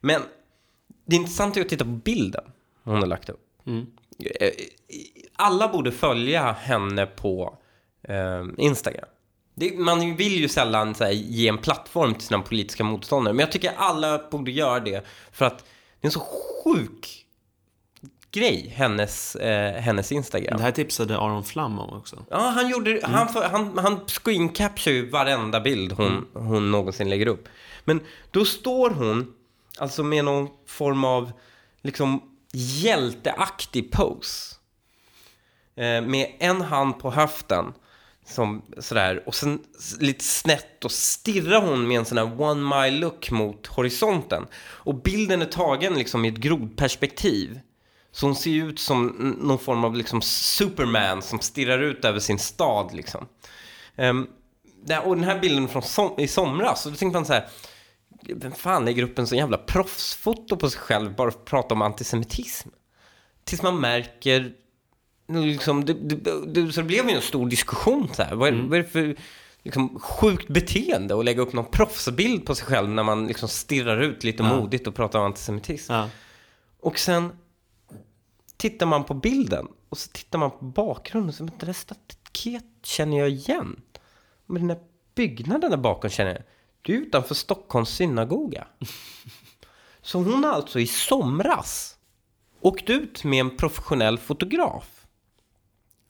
[0.00, 0.22] Men
[1.04, 2.44] det intressanta är att titta på bilden
[2.84, 3.40] hon har lagt upp.
[3.66, 3.86] Mm.
[4.40, 4.50] Eh,
[5.36, 7.58] Alla borde följa henne på
[8.02, 9.08] eh, Instagram.
[9.54, 13.34] Det, man vill ju sällan här, ge en plattform till sina politiska motståndare.
[13.34, 15.06] Men jag tycker alla borde göra det.
[15.32, 15.58] För att
[16.00, 16.26] det är en så
[16.64, 17.18] sjuk
[18.30, 20.56] grej, hennes, eh, hennes Instagram.
[20.56, 22.24] Det här tipsade Aron Flam om också.
[22.30, 27.10] Ja, han gjorde, han, får- han, han screen capture ju varenda bild hon, hon någonsin
[27.10, 27.48] lägger upp.
[27.84, 29.32] Men då står hon,
[29.78, 31.32] alltså med någon form av,
[31.82, 34.54] liksom, hjälteaktig pose.
[35.76, 37.72] Eh, med en hand på höften,
[38.32, 39.60] som sådär, och sen
[40.00, 44.46] lite snett och stirrar hon med en sån här one mile look mot horisonten.
[44.54, 47.60] Och bilden är tagen liksom i ett grodperspektiv.
[48.12, 49.06] Så hon ser ju ut som
[49.40, 53.26] någon form av liksom Superman som stirrar ut över sin stad liksom.
[53.96, 54.28] Um,
[55.04, 57.48] och den här bilden från som, i somras, så då tänkte man så här,
[58.22, 61.74] vem fan lägger upp en sån jävla proffsfoto på sig själv bara för att prata
[61.74, 62.68] om antisemitism?
[63.44, 64.52] Tills man märker,
[65.28, 68.34] liksom, det, det, det, så det blev ju en stor diskussion så här.
[68.34, 69.16] Vad är, vad är det för
[69.62, 74.00] liksom, sjukt beteende att lägga upp någon proffsbild på sig själv när man liksom stirrar
[74.02, 74.56] ut lite Ja.
[74.56, 75.92] modigt och pratar om antisemitism?
[75.92, 76.08] Ja.
[76.80, 77.32] Och sen
[78.56, 81.32] tittar man på bilden och så tittar man på bakgrunden.
[81.32, 83.80] Så, men det där staket känner jag igen.
[84.46, 84.78] Men den där
[85.14, 86.42] byggnaden där bakom känner jag.
[86.82, 88.66] Det är utanför Stockholms synagoga.
[90.02, 91.96] Så hon har alltså i somras
[92.60, 95.01] åkt ut med en professionell fotograf.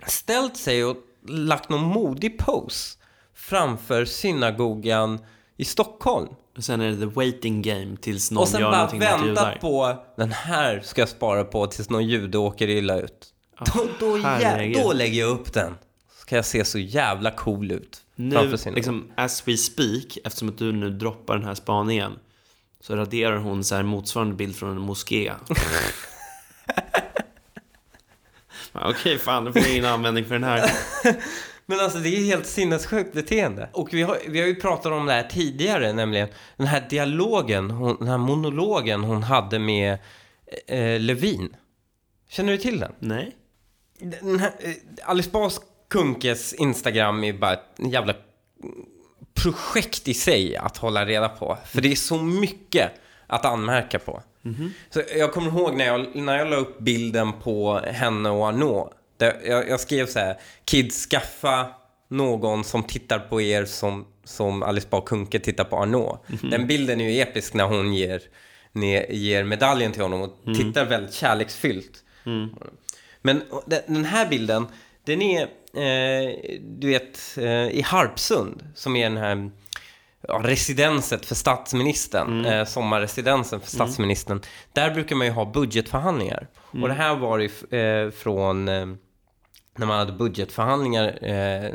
[0.06, 0.96] Ställt sig och
[1.28, 2.98] lagt någon modig pose
[3.34, 5.18] framför synagogan
[5.56, 6.28] i Stockholm.
[6.56, 9.08] Och sen är det the waiting game tills någon Och sen gör bara någonting mot
[9.08, 9.58] väntat judar.
[9.60, 13.28] på den här ska jag spara på tills någon jude åker illa ut.
[13.74, 15.74] Då, då, jä- då lägger jag upp den.
[16.20, 20.72] Ska jag se så jävla cool ut Nu, liksom, as we speak, eftersom att du
[20.72, 22.12] nu droppar den här spaningen,
[22.80, 25.32] så raderar hon så här motsvarande bild från en moské.
[28.72, 30.70] Okej, fan, då får jag ingen användning för den här.
[31.66, 33.68] Men alltså det är helt sinnessjukt beteende.
[33.72, 37.70] Och vi har, vi har ju pratat om det här tidigare, nämligen den här dialogen,
[37.70, 39.98] hon, den här monologen hon hade med
[40.66, 41.56] eh, Levin.
[42.28, 42.92] Känner du till den?
[42.98, 43.36] Nej?
[43.98, 44.72] Den här, eh,
[45.04, 48.14] Alice Bas Kunkes Instagram är bara ett jävla
[49.34, 51.58] projekt i sig att hålla reda på.
[51.66, 52.90] För det är så mycket
[53.26, 54.22] att anmärka på.
[54.90, 58.88] Så jag kommer ihåg när jag, när jag la upp bilden på henne och Arnaud.
[59.18, 61.66] Jag, jag skrev så här, kids skaffa
[62.08, 66.18] någon som tittar på er som, som Alice Bah Kuhnke tittar på Arnaud.
[66.50, 68.22] Den bilden är ju episk när hon ger,
[69.10, 72.04] ger medaljen till honom och tittar väldigt kärleksfyllt.
[73.22, 74.66] Men den den här bilden,
[75.04, 75.42] den är,
[75.74, 79.50] eh, du vet, eh, i Harpsund, som är den här
[80.28, 84.40] ja, residenset för statsministern, eh, sommarresidensen för statsministern.
[84.72, 86.48] Där brukar man ju ha budgetförhandlingar.
[86.82, 88.86] Och det här var ju eh, från eh,
[89.76, 91.70] när man hade budgetförhandlingar, eh,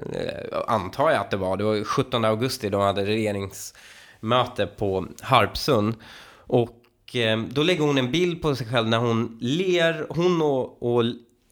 [0.67, 5.95] antar jag att det var, det var 17 augusti, de hade regeringsmöte på Harpsund.
[6.36, 10.83] Och eh, då lägger hon en bild på sig själv när hon ler, hon och,
[10.83, 11.03] och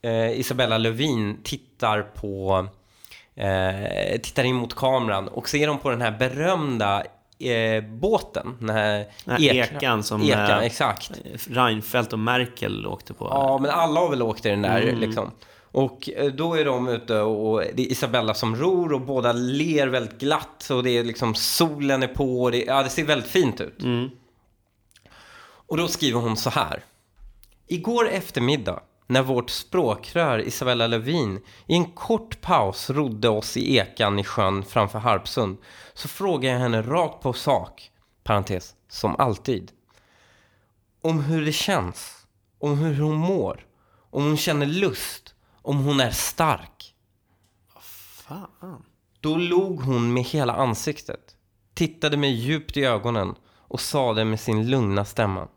[0.01, 2.67] eh, Isabella Lövin tittar på,
[3.35, 7.03] eh, tittar in mot kameran och ser de på den här berömda
[7.39, 11.11] eh, båten, den här, Den här ekan som, ekan, eh, exakt.
[11.49, 13.27] Reinfeldt och Merkel åkte på.
[13.31, 15.31] Ja, men alla har väl åkt i den där liksom.
[15.71, 19.87] Och eh, då är de ute och det är Isabella som ror och båda ler
[19.87, 23.29] väldigt glatt och det är liksom solen är på och det, ja, det ser väldigt
[23.29, 23.83] fint ut.
[23.83, 24.09] Mm.
[25.67, 26.83] Och då skriver hon så här.
[27.67, 34.19] Igår eftermiddag när vårt språkrör Isabella Lövin i en kort paus rodde oss i ekan
[34.19, 35.57] i sjön framför Harpsund
[35.93, 37.91] så frågade jag henne rakt på sak,
[38.23, 39.71] parentes, som alltid,
[41.01, 42.27] om hur det känns,
[42.59, 43.65] om hur hon mår,
[44.09, 46.95] om hon känner lust, om hon är stark.
[48.27, 48.85] Fan.
[49.19, 51.35] Då log hon med hela ansiktet,
[51.73, 53.35] tittade mig djupt i ögonen
[53.67, 55.47] och sade med sin lugna stämma.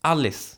[0.00, 0.56] Alice,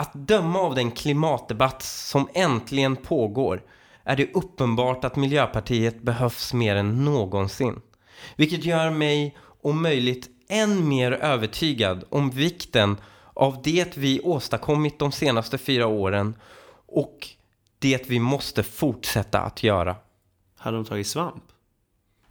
[0.00, 3.62] att döma av den klimatdebatt som äntligen pågår
[4.04, 7.80] är det uppenbart att Miljöpartiet behövs mer än någonsin.
[8.36, 12.96] Vilket gör mig om möjligt än mer övertygad om vikten
[13.34, 16.34] av det vi åstadkommit de senaste fyra åren
[16.86, 17.28] och
[17.78, 19.96] det vi måste fortsätta att göra.
[20.58, 21.44] Hade de tagit svamp?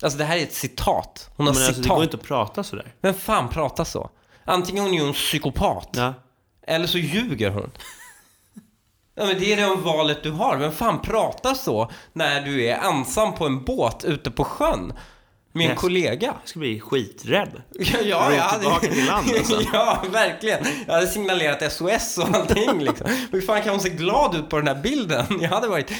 [0.02, 1.30] Alltså det här är ett citat.
[1.36, 1.96] Hon har Men alltså, det citat.
[1.98, 2.94] går inte att prata sådär.
[3.02, 4.10] Vem fan pratar så?
[4.46, 6.14] Antingen hon är hon psykopat, Ja.
[6.70, 7.72] Eller så ljuger hon.
[9.16, 10.58] Ja, men det är det valet du har.
[10.58, 14.94] Vem fan pratar så när du är ensam på en båt ute på sjön
[15.52, 16.28] med en kollega?
[16.28, 17.62] Jag skulle bli skiträdd.
[17.80, 18.62] Ja, ja, jag hade...
[18.62, 19.62] tillbaka till land, alltså.
[19.74, 20.66] ja, verkligen.
[20.88, 23.08] Jag hade signalerat SOS och allting liksom.
[23.32, 25.26] Hur fan kan hon se glad ut på den här bilden?
[25.42, 25.92] Jag hade varit...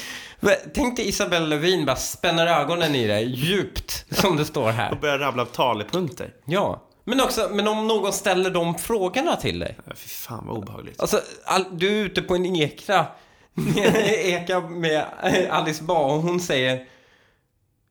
[0.74, 4.94] Tänk dig Isabella Lövin bara spänner ögonen i dig djupt, som det står Och här.
[4.94, 6.30] börja rabbla talepunkter.
[6.44, 6.86] Ja.
[7.04, 9.76] Men också, men om någon ställer de frågorna till dig.
[9.86, 11.00] Ja, Fy fan vad obehagligt.
[11.00, 13.06] Alltså, all, du är ute på en ekra,
[14.24, 15.04] eka med
[15.50, 16.86] Alice Bah och hon säger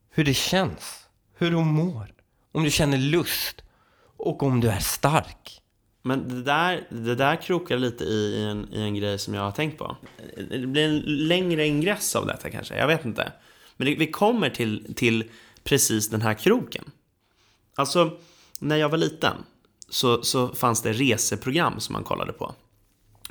[0.10, 2.14] hur det känns, hur hon mår,
[2.52, 3.62] om du känner lust
[4.18, 5.62] och om du är stark.
[6.02, 9.52] Men det där, det där krokar lite i en, i en grej som jag har
[9.52, 9.98] tänkt på.
[10.50, 13.32] Det blir en längre ingress av detta kanske, jag vet inte.
[13.78, 15.24] Men det, vi kommer till, till
[15.64, 16.92] precis den här kroken.
[17.76, 18.18] Alltså,
[18.60, 19.34] när jag var liten
[19.90, 22.54] så, så fanns det reseprogram som man kollade på.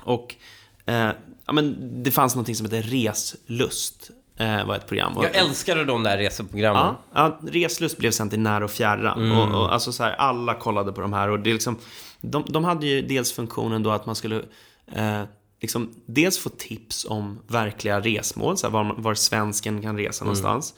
[0.02, 0.34] Och
[0.86, 1.10] eh,
[1.46, 5.12] ja, men det fanns något som heter Reslust, eh, var ett program.
[5.22, 6.94] Jag älskade de där reseprogrammen.
[7.14, 9.32] Ja, ja, Reslust blev sen till När och fjärran.
[9.32, 11.28] Och, och, alltså så här, alla kollade på de här.
[11.28, 11.76] Och det liksom,
[12.20, 14.42] de, de hade ju dels funktionen då att man skulle
[14.92, 15.22] eh,
[15.60, 20.74] liksom, dels få tips om verkliga resmål, så här, var, var svensken kan resa någonstans.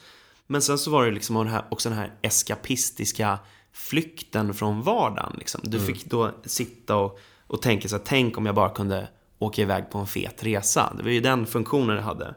[0.47, 3.39] Men sen så var det liksom också den här eskapistiska
[3.73, 5.35] flykten från vardagen.
[5.37, 5.61] Liksom.
[5.63, 9.07] Du fick då sitta och, och tänka så här, tänk om jag bara kunde
[9.39, 10.93] åka iväg på en fet resa.
[10.97, 12.35] Det var ju den funktionen det hade.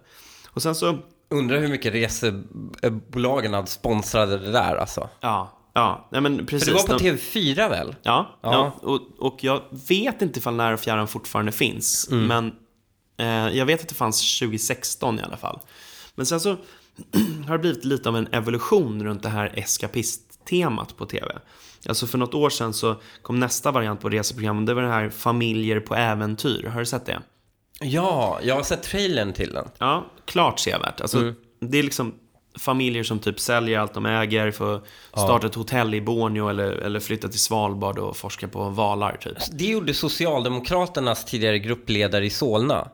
[0.51, 5.09] Och sen så Undrar hur mycket resebolagen hade sponsrade det där alltså.
[5.20, 6.68] Ja, ja, nej men precis.
[6.68, 7.94] För det var på De- TV4 väl?
[8.03, 8.53] Ja, Ja.
[8.83, 8.88] ja.
[8.88, 12.09] och, och jag vet inte ifall När och fjärran fortfarande finns.
[12.11, 12.27] Mm.
[12.27, 12.53] Men
[13.49, 15.61] eh, jag vet att det fanns 2016 i alla fall.
[16.14, 16.51] Men sen så
[17.47, 19.53] har det blivit lite av en evolution runt det här
[20.44, 21.26] eskapist-temat på TV.
[21.88, 24.66] Alltså för något år sedan så kom nästa variant på reseprogrammet.
[24.66, 26.66] Det var det här Familjer på äventyr.
[26.66, 27.22] Har du sett det?
[27.80, 29.68] Ja, jag har sett trailern till den.
[29.78, 31.00] Ja, klart sevärt.
[31.00, 31.35] Alltså, Mm.
[31.70, 32.14] Det är liksom
[32.59, 36.72] familjer som typ säljer allt de äger för att starta ett hotell i Borneo eller,
[36.72, 39.37] eller flytta till Svalbard och forska på valar typ.
[39.52, 42.88] Det gjorde Socialdemokraternas tidigare gruppledare i Solna.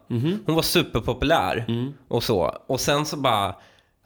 [0.46, 1.66] Hon var superpopulär
[2.08, 2.56] och så.
[2.66, 3.54] Och sen så bara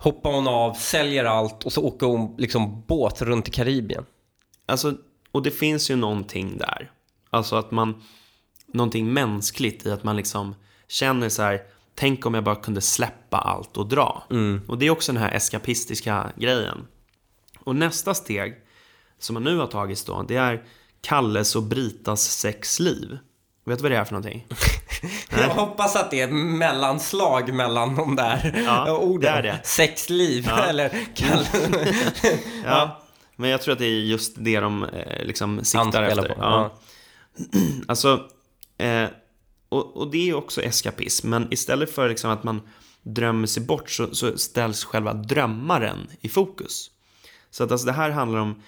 [0.04, 4.04] hoppar hon av, säljer allt och så åker hon liksom båt runt i Karibien.
[4.66, 4.94] Alltså,
[5.32, 6.90] och det finns ju någonting där.
[7.30, 8.02] Alltså att man,
[8.66, 10.54] någonting mänskligt i att man liksom
[10.88, 11.60] känner så här,
[11.94, 14.24] tänk om jag bara kunde släppa allt och dra.
[14.68, 16.86] Och det är också den här eskapistiska grejen.
[17.58, 18.54] Och nästa steg
[19.18, 20.64] som man nu har tagit då, det är
[21.00, 23.18] Kalles och Britas sexliv.
[23.66, 24.46] Vet du vad det är för någonting?
[25.30, 29.20] Jag hoppas att det är ett mellanslag mellan de där Ja, orden.
[29.20, 29.60] det är det.
[29.64, 31.46] Sexliv, eller kall...
[32.64, 33.00] Ja.
[33.36, 36.22] Men jag tror att det är just det de eh, liksom siktar Anspelar efter.
[36.28, 36.72] på, Ja.
[37.88, 38.20] Alltså,
[38.78, 39.04] eh,
[39.68, 42.60] och, och det är ju också eskapism, men istället för liksom att man
[43.02, 46.90] drömmer sig bort så, så ställs själva drömmaren i fokus.
[47.50, 48.62] Så att alltså det här handlar om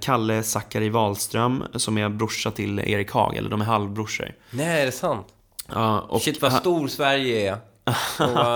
[0.00, 4.34] Kalle Zackari Wahlström som är brorsa till Erik Haag, eller de är halvbrorsor.
[4.50, 5.26] Nej, är det sant?
[5.66, 7.56] Ja, och Shit vad stor Sverige är.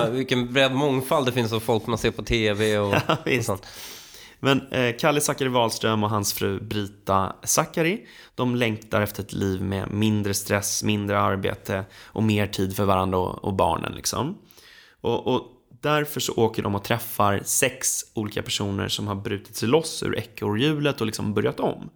[0.09, 3.45] Och vilken bred mångfald det finns av folk man ser på TV och, Ja, och
[3.45, 3.67] sånt.
[4.41, 9.63] Men eh, Kalle Zackari Wahlström och hans fru Brita Zackari, de längtar efter ett liv
[9.63, 13.93] med mindre stress, mindre arbete och mer tid för varandra och, och barnen.
[13.93, 14.39] Liksom.
[15.01, 15.43] Och, och
[15.85, 20.19] därför så åker de och träffar sex olika personer som har brutit sig loss ur
[20.19, 21.91] ekorrhjulet och liksom börjat om.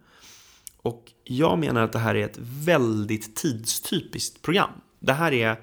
[0.81, 4.69] Och jag menar att det här är ett väldigt tidstypiskt program.
[4.99, 5.59] Det här, är,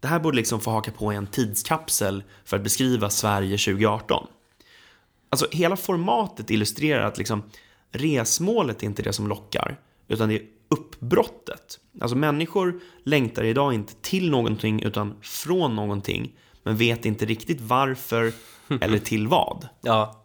[0.00, 4.26] det här borde liksom få haka på i en tidskapsel för att beskriva Sverige 2018.
[5.30, 7.42] Alltså hela formatet illustrerar att liksom
[7.90, 11.78] resmålet är inte det som lockar, utan det är uppbrottet.
[12.00, 16.32] Alltså människor längtar idag inte till någonting utan från någonting,
[16.64, 18.32] men vet inte riktigt varför
[18.80, 19.68] eller till vad.
[19.82, 20.20] Ja.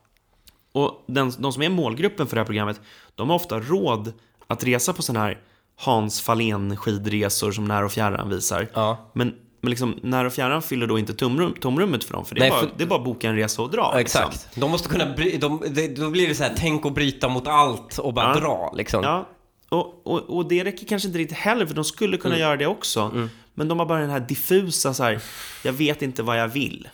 [0.72, 2.82] Och den, de som är målgruppen för det här programmet,
[3.16, 4.14] de har ofta råd
[4.48, 5.38] att resa på sådana här
[5.76, 8.68] Hans Fahlén skidresor som När och fjärran visar.
[8.74, 9.12] Ja.
[9.14, 12.40] Men, men liksom, När och fjärran fyller då inte tomrum, tomrummet för dem, för det
[12.40, 13.90] är, Nej, bara, för- det är bara att boka en resa och dra.
[13.94, 14.22] Ja, liksom.
[14.28, 14.56] Exakt.
[14.56, 17.48] De måste kunna bry, de, det, Då blir det så här, tänk och bryta mot
[17.48, 18.40] allt och bara Ja.
[18.40, 19.04] dra liksom.
[19.04, 19.28] Ja,
[19.70, 22.48] och, och, och det räcker kanske inte riktigt heller, för de skulle kunna Mm.
[22.48, 23.28] göra det också.
[23.54, 25.20] Men de har bara den här diffusa, så här,
[25.64, 26.88] jag vet inte vad jag vill.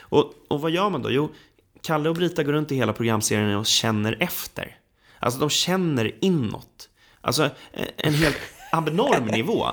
[0.00, 1.10] Och, och vad gör man då?
[1.10, 1.30] Jo,
[1.82, 4.76] Kalle och Brita går runt i hela programserien och känner efter.
[5.18, 6.88] Alltså de känner inåt.
[7.20, 7.50] Alltså
[7.96, 8.36] en, helt
[8.72, 9.66] abnorm nivå.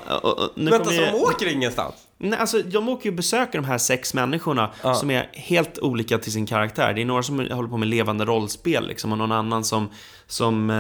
[0.56, 1.96] Nu Vänta, så de åker ingenstans?
[2.18, 6.18] Nej, alltså, de åker ju och besöker de här sex människorna som är helt olika
[6.18, 6.94] till sin karaktär.
[6.94, 9.90] Det är några som håller på med levande rollspel liksom, och någon annan som,
[10.28, 10.76] som eh,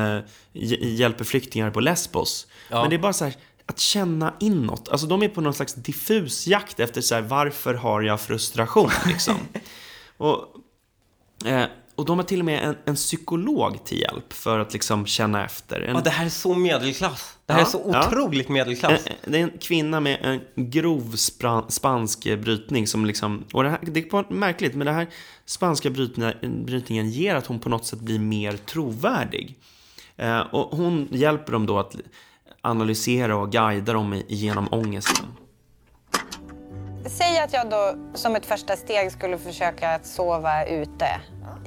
[0.54, 2.48] hj- hjälper flyktingar på Lesbos.
[2.70, 2.82] Ja.
[2.82, 3.34] Men det är bara så här,
[3.68, 4.90] att känna inåt.
[4.90, 8.92] Alltså de är på någon slags diffus jakt efter så här, varför har jag frustration
[9.08, 9.36] liksom.
[10.18, 10.46] och,
[11.46, 11.66] eh,
[11.96, 15.46] och de har till och med en, en, psykolog till hjälp för att liksom känna
[15.46, 15.82] efter.
[15.82, 17.38] En, ja, det här är så medelklass.
[17.46, 18.54] Det här ja, är så otroligt ja.
[18.54, 19.02] medelklass.
[19.26, 20.20] Det är en kvinna med
[20.56, 21.16] en grov
[21.70, 25.08] spansk brytning som liksom, och det, här, det är märkligt, men den här
[25.46, 25.90] spanska
[26.42, 29.56] brytningen ger att hon på något sätt blir mer trovärdig.
[30.16, 31.96] Eh, och hon hjälper dem då att
[32.68, 35.26] analysera och guida dem genom ångesten.
[37.06, 41.22] Säg att jag då som ett första steg skulle försöka att sova ute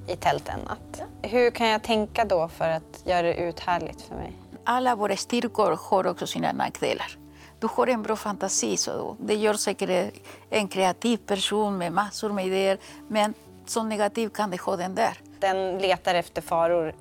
[0.08, 1.02] i tält en natt.
[1.22, 4.32] Hur kan jag tänka då för att göra det uthärdligt för mig?
[4.64, 7.16] Alla våra styrkor har också sina nackdelar.
[7.58, 10.14] Du har en bra fantasi, så det gör säkert
[10.50, 12.78] en kreativ person med massor med idéer.
[13.08, 13.34] Men
[13.66, 15.18] som negativ kan det ha den där.
[15.38, 16.94] Den letar efter faror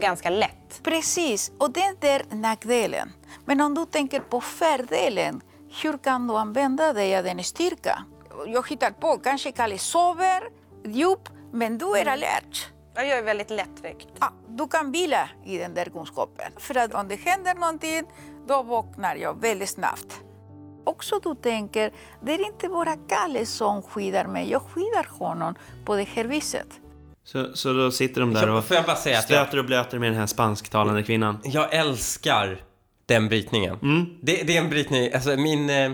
[0.00, 0.80] ganska lätt.
[0.82, 3.12] Precis, och det är nackdelen.
[3.44, 5.40] Men om du tänker på fördelen,
[5.82, 8.04] hur kan du använda dig av den styrka?
[8.46, 10.42] Jag hittar på, kanske Kalle sover
[10.84, 12.68] djupt, men du är alert.
[12.94, 14.08] Jag är väldigt lättväckt.
[14.20, 16.52] Ja, du kan vila i den där kunskapen.
[16.56, 18.02] För att om det händer någonting,
[18.46, 20.20] då vaknar jag väldigt snabbt.
[20.84, 25.96] Också du tänker, det är inte bara Kalle som skyddar mig, jag skyddar honom på
[25.96, 26.80] det här viset.
[27.24, 31.38] Så, så då sitter de där och stöter och blöter med den här spansktalande kvinnan.
[31.44, 32.58] Jag älskar
[33.06, 33.78] den brytningen.
[33.82, 34.06] Mm.
[34.22, 35.92] Det, det, är en brytning, alltså min, eh,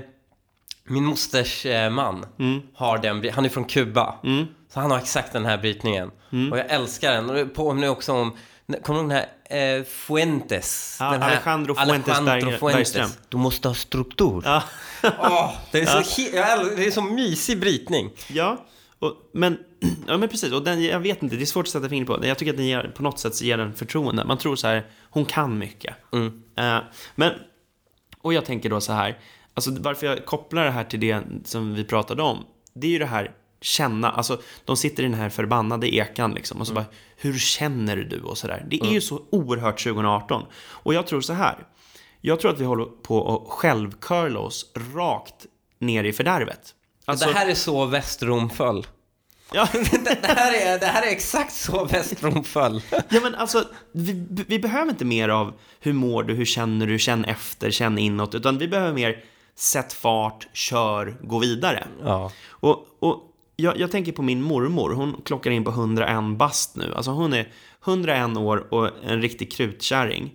[0.84, 2.60] min mosters eh, man mm.
[2.74, 4.14] har den, han är från Kuba.
[4.24, 4.46] Mm.
[4.72, 6.10] Så han har exakt den här brytningen.
[6.32, 6.52] Mm.
[6.52, 7.30] Och jag älskar den.
[7.30, 8.36] Och det påminner också om,
[8.82, 10.96] kommer du ihåg den här eh, Fuentes?
[11.00, 12.94] Ja, den här, Alejandro Fuentes, Alejandro Fuentes.
[12.94, 13.10] Bergström.
[13.28, 14.42] Du måste ha struktur.
[14.44, 14.62] Ja.
[15.02, 16.64] oh, det, är så, ja.
[16.76, 18.10] det är så mysig brytning.
[18.28, 18.64] Ja.
[18.98, 19.58] Och, men,
[20.06, 22.26] ja, men precis, och den, jag vet inte, det är svårt att sätta fingret på.
[22.26, 24.24] Jag tycker att den ger, på något sätt ger den förtroende.
[24.24, 25.94] Man tror så här, hon kan mycket.
[26.12, 26.26] Mm.
[26.60, 26.82] Uh,
[27.14, 27.32] men,
[28.20, 29.18] och jag tänker då så här,
[29.54, 32.98] alltså varför jag kopplar det här till det som vi pratade om, det är ju
[32.98, 36.84] det här känna, alltså de sitter i den här förbannade ekan liksom och så mm.
[36.84, 38.66] bara, hur känner du och sådär.
[38.70, 38.94] Det är mm.
[38.94, 40.42] ju så oerhört 2018.
[40.62, 41.66] Och jag tror så här,
[42.20, 45.46] jag tror att vi håller på att självcurla oss rakt
[45.78, 46.74] ner i fördärvet.
[47.04, 48.86] Alltså, det här är så Västrom föll.
[49.52, 49.68] Ja.
[49.72, 52.82] det, det, här är, det här är exakt så Västrom föll.
[52.90, 56.98] ja, men alltså, vi, vi behöver inte mer av hur mår du, hur känner du,
[56.98, 59.24] känn efter, känn inåt, utan vi behöver mer
[59.56, 61.86] sätt fart, kör, gå vidare.
[62.02, 62.32] Ja.
[62.48, 63.22] Och, och
[63.56, 66.94] jag, jag, tänker på min mormor, hon klockar in på 101 bast nu.
[66.96, 67.52] Alltså hon är
[67.84, 70.34] 101 år och en riktig krutkärring.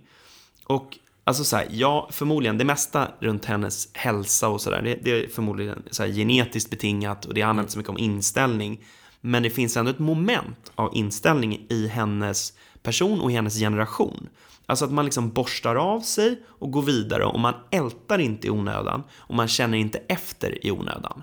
[0.64, 0.98] Och
[1.28, 5.28] Alltså så här, ja, förmodligen det mesta runt hennes hälsa och sådär, det, det, är
[5.28, 8.84] förmodligen så genetiskt betingat och det handlar inte så mycket om inställning.
[9.26, 12.52] Men det finns ändå ett moment av inställning i hennes
[12.82, 14.28] person och i hennes generation.
[14.66, 18.50] Alltså att man liksom borstar av sig och går vidare och man ältar inte i
[18.50, 21.22] onödan och man känner inte efter i onödan.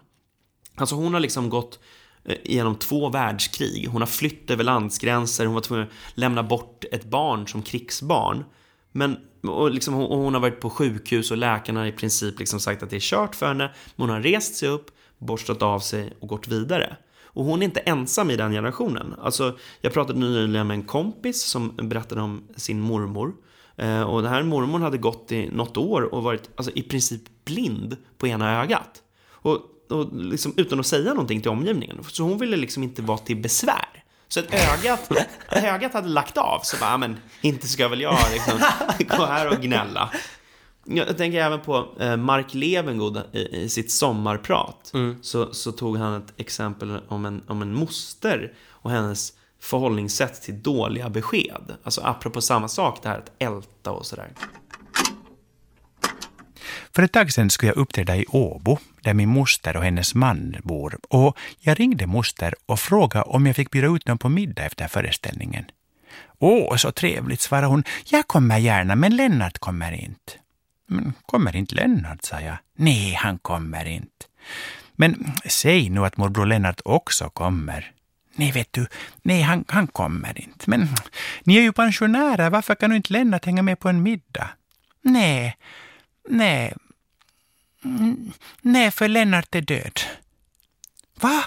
[0.76, 1.80] Alltså hon har liksom gått
[2.26, 3.88] eh, genom två världskrig.
[3.88, 8.44] Hon har flytt över landsgränser, hon var tvungen att lämna bort ett barn som krigsbarn.
[8.92, 12.60] Men och, liksom, och hon har varit på sjukhus och läkarna har i princip liksom
[12.60, 13.72] sagt att det är kört för henne.
[13.96, 16.98] Men hon har rest sig upp, borstat av sig och gått vidare.
[17.34, 19.16] Och hon är inte ensam i den generationen.
[19.22, 23.34] Alltså, jag pratade nyligen med en kompis som berättade om sin mormor.
[23.76, 27.22] Eh, och den här mormor hade gått i något år och varit alltså, i princip
[27.46, 29.02] blind på ena ögat.
[29.30, 29.60] Och,
[29.90, 32.04] och liksom, utan att säga någonting till omgivningen.
[32.08, 34.04] Så hon ville liksom inte vara till besvär.
[34.28, 35.12] Så att ögat,
[35.52, 36.60] ögat hade lagt av.
[36.64, 38.60] Så bara, men inte ska väl jag liksom
[39.18, 40.10] gå här och gnälla.
[40.86, 44.92] Jag tänker även på eh, Mark Levengood i, sitt sommarprat.
[44.94, 45.16] Mm.
[45.22, 50.62] Så, så tog han ett exempel om en, om en moster och hennes förhållningssätt till
[50.62, 51.76] dåliga besked.
[51.84, 54.30] Alltså apropå samma sak, det här att älta och sådär.
[56.96, 60.56] För ett tag sedan skulle jag uppträda i Åbo, där min moster och hennes man
[60.64, 61.00] bor.
[61.10, 64.88] Och jag ringde moster och frågade om jag fick bjuda ut dem på middag efter
[64.88, 65.66] föreställningen.
[66.40, 67.84] Åh, så trevligt, svarade hon.
[68.06, 70.34] Jag kommer gärna, men Lennart kommer inte.
[70.94, 72.58] Men kommer inte Lennart, sa jag.
[72.76, 74.26] Nej, han kommer inte.
[74.96, 77.92] Men säg nu att morbror Lennart också kommer.
[78.36, 78.88] Nej, vet du,
[79.22, 80.70] nej, han, han kommer inte.
[80.70, 80.88] Men
[81.44, 84.50] ni är ju pensionärer, varför kan du inte Lennart hänga med på en middag?
[85.02, 85.58] Nej,
[86.30, 86.74] nej,
[87.86, 88.32] mm,
[88.62, 90.00] Nej, för Lennart är död.
[91.20, 91.44] Va?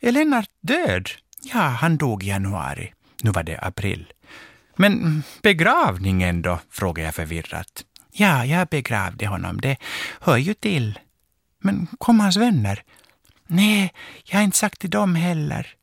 [0.00, 1.08] Är Lennart död?
[1.42, 2.92] Ja, han dog i januari.
[3.22, 4.12] Nu var det april.
[4.76, 6.58] Men begravningen då?
[6.70, 7.84] frågade jag förvirrat.
[8.18, 9.60] Ja, jag begravde honom.
[9.60, 9.76] Det
[10.20, 10.98] hör ju till.
[11.60, 12.82] Men kom hans vänner?
[13.46, 13.92] Nej,
[14.24, 15.74] jag har inte sagt till dem heller.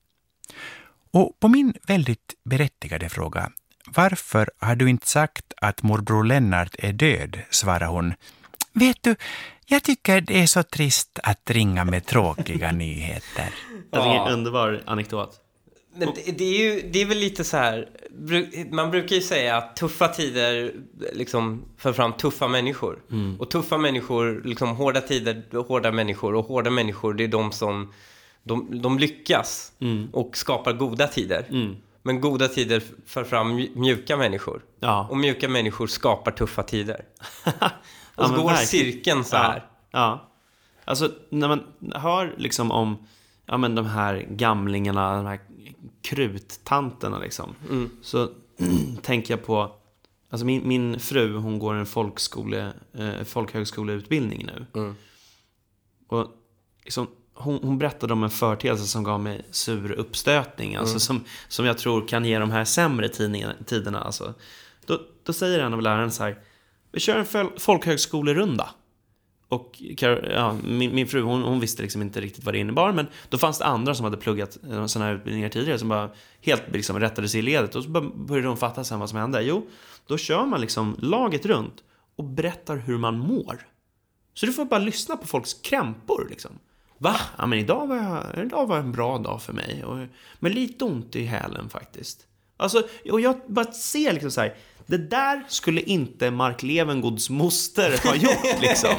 [1.12, 3.52] Och på min väldigt berättigade fråga
[3.88, 7.40] varför har du inte sagt att morbror Lennart är död?
[7.50, 8.14] svarade hon
[8.74, 9.16] Vet du,
[9.66, 13.54] jag tycker det är så trist att ringa med tråkiga nyheter.
[13.92, 15.45] Jag tycker det är en underbar anekdot.
[15.96, 17.90] Men det, det, är ju, det är väl lite så här,
[18.72, 20.74] man brukar ju säga att tuffa tider
[21.14, 23.00] liksom för fram tuffa människor.
[23.40, 26.36] Och tuffa människor, liksom hårda tider, hårda människor.
[26.36, 27.94] Och hårda människor, det är de som,
[28.44, 29.72] de, de lyckas
[30.12, 31.76] och skapar goda tider.
[32.04, 34.62] Men goda tider för fram mj- mjuka människor.
[34.80, 35.08] Ja.
[35.12, 37.06] Och mjuka människor skapar tuffa tider.
[37.60, 37.70] Ja,
[38.16, 38.86] Och så går verkligen.
[38.94, 39.66] cirkeln så här.
[39.92, 40.32] Ja, ja.
[40.86, 41.64] Alltså, när man
[41.96, 43.08] hör liksom om
[43.46, 45.40] ja, men de här gamlingarna, de här
[46.02, 47.56] kruttanterna liksom.
[48.02, 48.30] Så
[49.02, 49.76] tänker jag på,
[50.30, 54.66] alltså min, min fru, hon går en folkskole, eh, folkhögskoleutbildning nu.
[56.08, 56.28] Och
[56.84, 60.76] liksom, hon, hon berättade om en företeelse som gav mig sur uppstötning.
[60.76, 63.10] Alltså som, som jag tror kan ge de här sämre
[63.66, 64.02] tiderna.
[64.02, 64.34] Alltså.
[64.86, 66.40] Då, då säger en av lärarna så här.
[66.92, 68.70] Vi kör en fol- folkhögskolerunda.
[69.50, 69.82] Och
[70.30, 72.92] ja, min, min fru hon, hon visste liksom inte riktigt vad det innebar.
[72.92, 75.80] Men då fanns det andra som hade pluggat eh, sådana här utbildningar tidigare.
[75.80, 76.10] Som bara
[76.42, 77.76] helt liksom rättade sig i ledet.
[77.76, 79.44] Och så började de fatta sen vad som hände.
[79.44, 79.68] Jo,
[80.08, 81.84] då kör man liksom laget runt
[82.16, 83.68] och berättar hur man mår.
[84.34, 86.52] Så du får bara lyssna på folks krämpor liksom.
[86.98, 87.16] Va?
[87.38, 89.84] Ja, men idag var, jag, idag var en bra dag för mig.
[89.84, 90.08] Och,
[90.40, 92.28] men lite ont i hälen faktiskt.
[92.58, 94.56] Alltså, och jag bara ser liksom så här.
[94.86, 98.96] Det där skulle inte Mark Levengoods moster ha gjort liksom.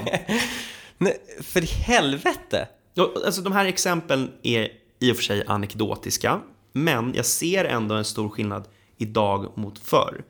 [0.98, 2.68] Nej, för i helvete!
[3.24, 4.68] Alltså de här exemplen är
[4.98, 6.40] i och för sig anekdotiska.
[6.72, 10.24] Men jag ser ändå en stor skillnad idag mot förr.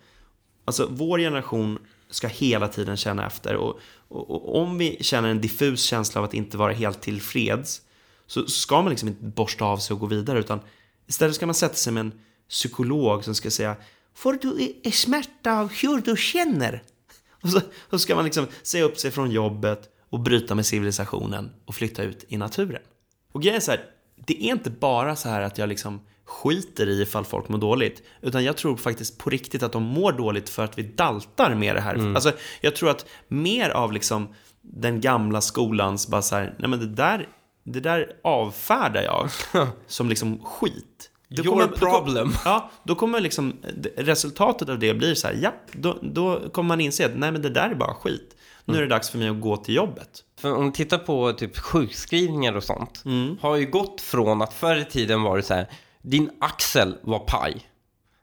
[0.64, 1.78] Alltså vår generation
[2.10, 3.54] ska hela tiden känna efter.
[3.54, 7.82] Och, och, och om vi känner en diffus känsla av att inte vara helt tillfreds
[8.26, 10.38] så ska man liksom inte borsta av sig och gå vidare.
[10.38, 10.60] Utan
[11.06, 12.12] istället ska man sätta sig med en
[12.48, 13.76] psykolog som ska säga
[14.16, 16.82] Får du i smärta av hur du känner?
[17.42, 17.60] Och så,
[17.90, 22.02] så ska man liksom säga upp sig från jobbet och bryta med civilisationen och flytta
[22.02, 22.82] ut i naturen.
[23.32, 23.84] Och grejen är så här,
[24.26, 28.02] det är inte bara så här att jag liksom skiter i ifall folk mår dåligt.
[28.22, 31.76] Utan jag tror faktiskt på riktigt att de mår dåligt för att vi daltar med
[31.76, 32.14] det här.
[32.14, 36.78] Alltså, jag tror att mer av liksom den gamla skolans bara så här, nej men
[36.78, 37.28] det där,
[37.64, 39.30] det där avfärdar jag
[39.86, 41.10] som liksom skit.
[41.28, 42.32] Då Your kommer- då kom- problem.
[42.44, 43.56] Ja, då kommer liksom
[43.96, 47.42] resultatet av det blir så här, ja, då, då kommer man inse att nej men
[47.42, 48.36] det där är bara skit.
[48.64, 50.08] Nu är det dags för mig att gå till jobbet.
[50.40, 53.04] För om du tittar på typ sjukskrivningar och sånt.
[53.40, 55.66] Har ju gått från att förr i tiden var det så här.
[56.02, 57.66] Din axel var paj.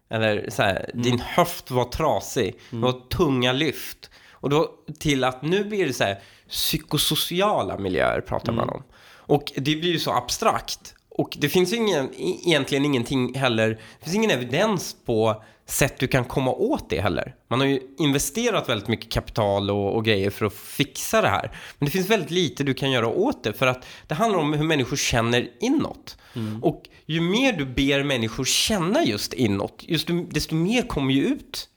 [0.10, 2.56] Eller så här, din höft var trasig.
[2.70, 4.10] Det var tunga lyft.
[4.32, 8.84] Och då till att nu blir det så här psykosociala miljöer pratar man om.
[9.26, 10.96] Och det blir ju så abstrakt.
[11.18, 16.00] Och det finns ju ingen, e- egentligen ingenting heller, det finns ingen evidens på sätt
[16.00, 17.36] du kan komma åt det heller.
[17.48, 21.52] Man har ju investerat väldigt mycket kapital och, och grejer för att fixa det här.
[21.80, 24.54] Men det finns väldigt lite du kan göra åt det för att det handlar om
[24.54, 26.18] hur människor känner inåt.
[26.62, 31.70] Och ju mer du ber människor känna just inåt, just, desto mer kommer ju ut.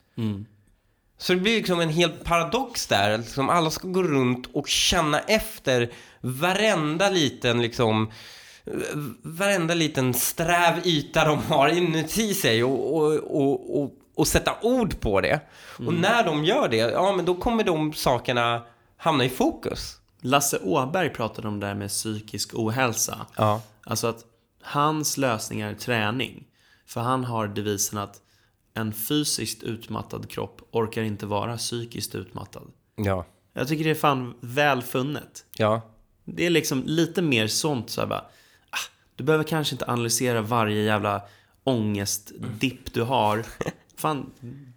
[1.18, 3.18] Så det blir liksom en hel paradox där.
[3.18, 8.11] Liksom alla ska gå runt och känna efter varenda liten liksom
[9.23, 15.01] varenda liten sträv yta de har inuti sig och, och, och, och, och sätta ord
[15.01, 15.41] på det.
[15.87, 18.62] Och när de gör det, ja men då kommer de sakerna
[18.97, 20.01] hamna i fokus.
[20.21, 23.27] Lasse Åberg pratade om det här med psykisk ohälsa.
[23.37, 23.62] Ja.
[23.85, 24.25] Alltså att
[24.62, 26.45] hans lösning är träning.
[26.87, 28.21] För han har devisen att
[28.75, 32.62] en fysiskt utmattad kropp orkar inte vara psykiskt utmattad.
[32.97, 33.27] Ja.
[33.53, 35.45] Jag tycker det är fan väl funnet.
[35.57, 35.81] Ja.
[36.25, 38.25] Det är liksom lite mer sånt så här bara,
[39.17, 41.23] du behöver kanske inte analysera varje jävla
[41.64, 43.45] ångestdipp du har.
[43.97, 44.31] Fan,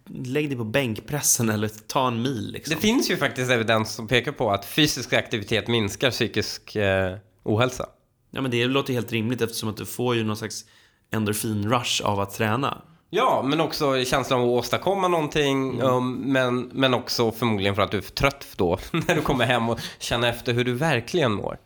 [0.06, 2.74] lägg dig på bänkpressen eller ta en mil liksom.
[2.74, 7.86] Det finns ju faktiskt evidens som pekar på att fysisk aktivitet minskar psykisk eh, ohälsa.
[8.30, 10.64] Ja men det låter helt rimligt eftersom att du får ju någon slags
[11.10, 12.82] endorfin-rush av att träna.
[13.10, 15.82] Ja, men också känslan av att åstadkomma någonting.
[15.82, 19.44] um, men, men också förmodligen för att du är för trött då när du kommer
[19.44, 21.58] hem och känner efter hur du verkligen mår.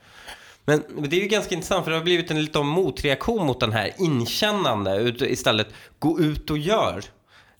[0.64, 3.72] Men det är ju ganska intressant för det har blivit en liten motreaktion mot den
[3.72, 5.14] här inkännande.
[5.20, 7.02] Istället gå ut och gör.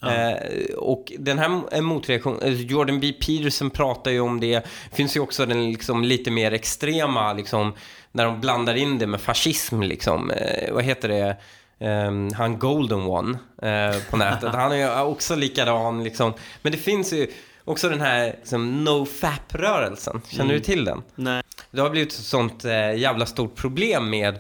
[0.03, 3.13] Eh, och den här motreaktionen, eh, Jordan B.
[3.13, 4.67] Peterson pratar ju om det.
[4.93, 7.73] Finns ju också den liksom lite mer extrema, liksom,
[8.13, 9.83] när de blandar in det med fascism.
[9.83, 10.31] Liksom.
[10.31, 11.37] Eh, vad heter det?
[11.79, 14.55] Ehm, han Golden One eh, på nätet.
[14.55, 16.05] Han är ju också likadan.
[16.05, 16.33] Liksom.
[16.63, 17.27] Men det finns ju
[17.65, 20.21] också den här liksom, no-fap-rörelsen.
[20.29, 21.03] Känner du till den?
[21.15, 21.43] Nej.
[21.71, 24.39] Det har blivit ett sånt eh, jävla stort problem med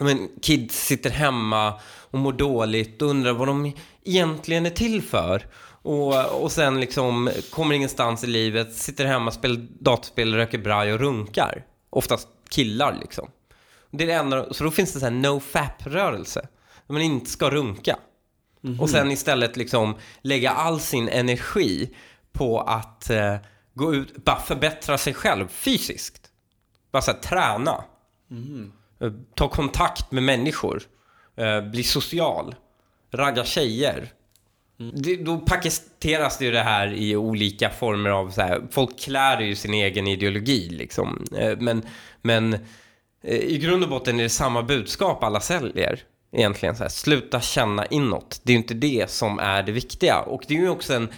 [0.00, 3.72] men, kids sitter hemma och mår dåligt och undrar vad de
[4.04, 5.46] egentligen är till för.
[5.82, 11.00] Och, och sen liksom kommer ingenstans i livet, sitter hemma, spelar dataspel, röker braj och
[11.00, 11.64] runkar.
[11.90, 13.30] Oftast killar liksom.
[13.90, 16.40] Det är det enda, så då finns det så här no fap-rörelse.
[16.86, 17.96] Där man inte ska runka.
[18.80, 21.94] Och sen istället liksom lägga all sin energi
[22.38, 23.36] på att eh,
[23.74, 26.22] gå ut, bara förbättra sig själv fysiskt.
[26.92, 27.84] Bara så här, träna.
[29.00, 30.82] Eh, Ta kontakt med människor.
[31.36, 32.54] Eh, bli social.
[33.12, 34.12] Ragga tjejer.
[34.94, 39.40] Det, då paketeras det ju det här i olika former av så här, folk klär
[39.40, 41.24] ju sin egen ideologi liksom.
[41.38, 41.82] Eh, Men,
[42.22, 42.54] men
[43.22, 46.00] eh, i grund och botten är det samma budskap alla säljer.
[46.32, 48.40] Egentligen så här, sluta känna inåt.
[48.44, 50.20] Det är ju inte det som är det viktiga.
[50.20, 51.08] Och det är ju också en,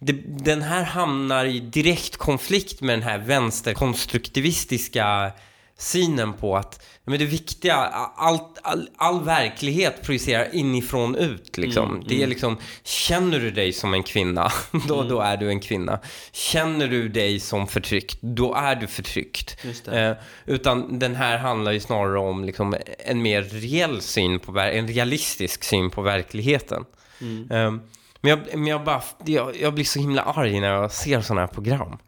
[0.00, 0.12] det,
[0.44, 5.32] den här hamnar i direkt konflikt med den här vänsterkonstruktivistiska
[5.78, 11.58] synen på att men det viktiga, allt, all, all verklighet projicerar inifrån ut.
[11.58, 12.04] Liksom.
[12.08, 14.52] det är liksom, känner du dig som en kvinna,
[14.88, 15.98] då, då är du en kvinna.
[16.32, 19.64] Känner du dig som förtryckt, då är du förtryckt.
[19.92, 20.12] Eh,
[20.46, 25.64] utan den här handlar ju snarare om liksom, en mer reell syn på, en realistisk
[25.64, 26.84] syn på verkligheten.
[27.50, 27.74] Eh,
[28.20, 31.40] men jag, men jag, bara, jag, jag blir så himla arg när jag ser sådana
[31.40, 31.98] här program.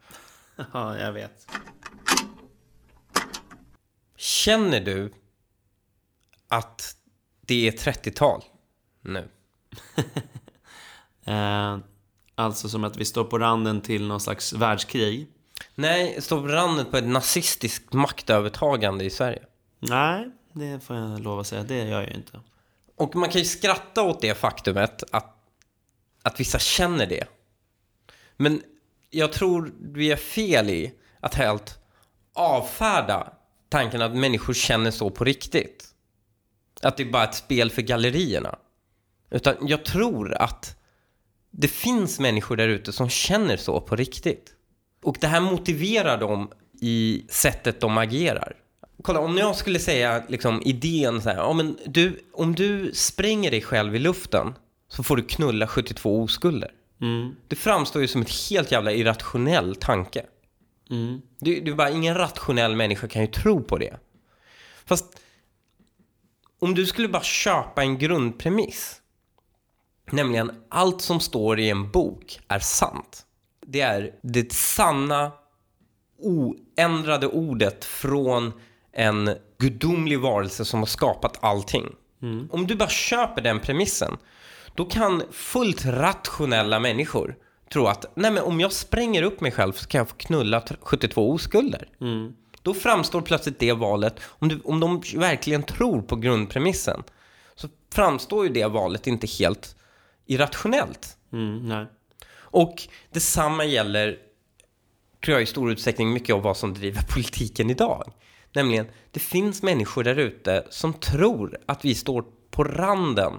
[0.73, 1.47] Ja, jag vet.
[4.15, 5.13] Känner du
[6.47, 6.95] att
[7.41, 8.43] det är 30-tal
[9.01, 9.29] nu?
[11.25, 11.77] Eh,
[12.35, 15.27] alltså som att vi står på randen till någon slags världskrig.
[15.75, 19.43] Nej, står på randen på ett nazistiskt maktövertagande i Sverige.
[19.79, 21.63] Nej, det får jag lov att säga.
[21.63, 22.39] Det gör jag ju inte.
[22.95, 25.32] Och man kan ju skratta åt det faktumet att,
[26.23, 27.27] att vissa känner det.
[28.37, 28.61] Men
[29.09, 31.79] jag tror vi är fel i att helt
[32.33, 33.33] avfärda
[33.69, 35.85] tanken att människor känner så på riktigt.
[36.81, 38.55] Att det är bara ett spel för gallerierna.
[39.31, 40.79] Utan jag tror att
[41.51, 44.53] det finns människor där ute som känner så på riktigt.
[45.03, 46.51] Och det här motiverar dem
[46.81, 48.55] i sättet de agerar.
[49.01, 53.51] Kolla, om jag skulle säga liksom idén så här, ja, men du, om du spränger
[53.51, 54.53] dig själv i luften
[54.95, 56.71] så får du knulla 72 oskulder.
[57.01, 57.35] Mm.
[57.47, 60.25] Det framstår ju som ett helt jävla irrationell tanke.
[60.89, 61.21] Mm.
[61.39, 63.97] Det, det är bara ingen rationell människa kan ju tro på det.
[64.85, 65.05] Fast
[66.59, 69.01] om du skulle bara köpa en grundpremiss,
[70.11, 73.25] nämligen allt som står i en bok är sant.
[73.65, 75.31] Det är det sanna,
[76.19, 78.53] oändrade ordet från
[78.91, 81.95] en gudomlig varelse som har skapat allting.
[82.51, 84.17] Om du bara köper den premissen,
[84.75, 87.35] då kan fullt rationella människor
[87.73, 90.61] tro att nej men om jag spränger upp mig själv så kan jag få knulla
[90.61, 91.87] t- 72 oskulder.
[92.61, 97.03] Då framstår plötsligt det valet, om, du, om de verkligen tror på grundpremissen,
[97.55, 99.75] så framstår ju det valet inte helt
[100.25, 101.17] irrationellt.
[101.33, 101.85] Mm, nej.
[102.35, 104.17] Och detsamma gäller,
[105.25, 108.13] tror jag i stor utsträckning, mycket av vad som driver politiken idag.
[108.53, 113.33] Nämligen, det finns människor där ute som tror att vi står på randen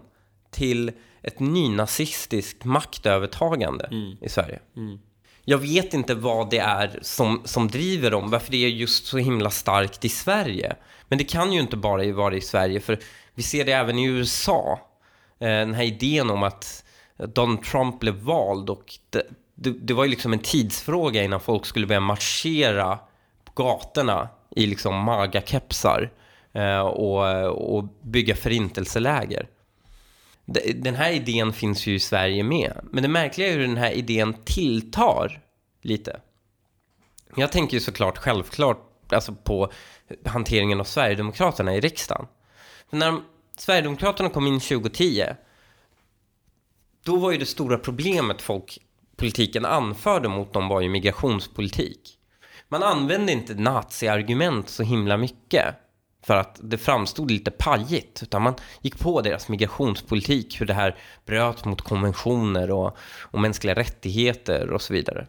[0.51, 0.93] till
[1.25, 3.89] ett nynazistiskt maktövertagande
[4.21, 4.59] i Sverige.
[5.45, 9.19] Jag vet inte vad det är som, som driver dem, varför det är just så
[9.19, 10.77] himla starkt i Sverige.
[11.09, 12.99] Men det kan ju inte bara vara i Sverige, för
[13.35, 14.81] vi ser det även i USA.
[15.39, 16.85] Eh, Den här idén om att
[17.35, 19.23] Donald Trump blev vald och det,
[19.55, 22.99] det, det var ju liksom en tidsfråga innan folk skulle börja marschera
[23.45, 26.11] på gatorna i liksom maga-kepsar
[26.53, 27.45] eh, och,
[27.77, 29.49] och bygga förintelseläger.
[30.75, 32.81] Den här idén finns ju i Sverige med.
[32.83, 35.41] Men det märkliga är hur den här idén tilltar
[35.83, 36.21] lite.
[37.37, 39.73] Jag tänker ju såklart självklart alltså på
[40.25, 42.27] hanteringen av Sverigedemokraterna i riksdagen.
[42.91, 43.21] För när
[43.57, 45.25] Sverigedemokraterna kom in 2010
[47.05, 48.79] då var ju det stora problemet folk,
[49.17, 52.19] politiken anförde mot dem var ju migrationspolitik.
[52.69, 55.75] Man använde inte naziargument så himla mycket
[56.25, 60.97] för att det framstod lite pajigt, utan man gick på deras migrationspolitik, hur det här
[61.27, 65.27] bröt mot konventioner och, och mänskliga rättigheter och så vidare.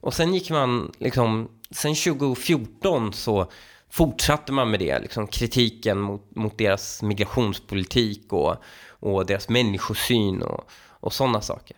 [0.00, 3.50] Och sen gick man liksom, sen 2014 så
[3.90, 8.56] fortsatte man med det, liksom kritiken mot, mot deras migrationspolitik och,
[8.88, 10.70] och deras människosyn och,
[11.00, 11.76] och sådana saker.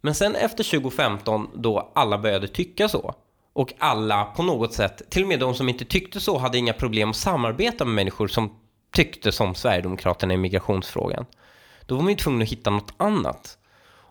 [0.00, 3.14] Men sen efter 2015 då alla började tycka så
[3.52, 6.72] och alla på något sätt, till och med de som inte tyckte så hade inga
[6.72, 8.56] problem att samarbeta med människor som
[8.92, 11.26] tyckte som Sverigedemokraterna i migrationsfrågan.
[11.86, 13.58] Då var man ju tvungen att hitta något annat.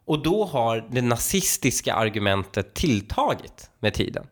[0.06, 4.28] Och då har det nazistiska argumentet tilltagit med tiden.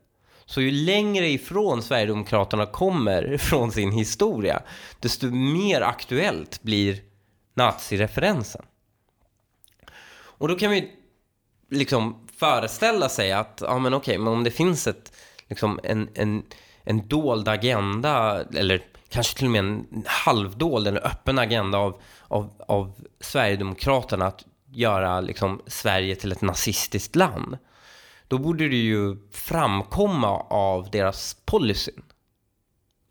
[0.46, 4.62] Så ju längre ifrån Sverigedemokraterna kommer från sin historia,
[5.00, 7.02] desto mer aktuellt blir
[7.54, 8.66] nazireferensen.
[10.12, 10.92] Och då kan vi
[11.70, 15.14] liksom föreställa sig att, ja men okej, men om det finns ett,
[15.48, 16.44] liksom en, en,
[16.84, 22.52] en dold agenda, eller kanske till och med en halvdold eller öppen agenda av, av,
[22.68, 27.58] av Sverigedemokraterna att göra liksom Sverige till ett nazistiskt land.
[28.28, 31.92] Då borde det ju framkomma av deras policy.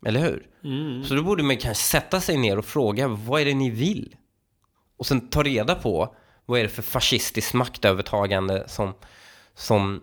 [0.05, 0.47] Eller hur?
[0.63, 1.03] Mm.
[1.03, 4.15] Så då borde man kanske sätta sig ner och fråga vad är det ni vill?
[4.97, 6.15] Och sen ta reda på
[6.45, 8.93] vad är det för fascistiskt maktövertagande som,
[9.59, 10.01] som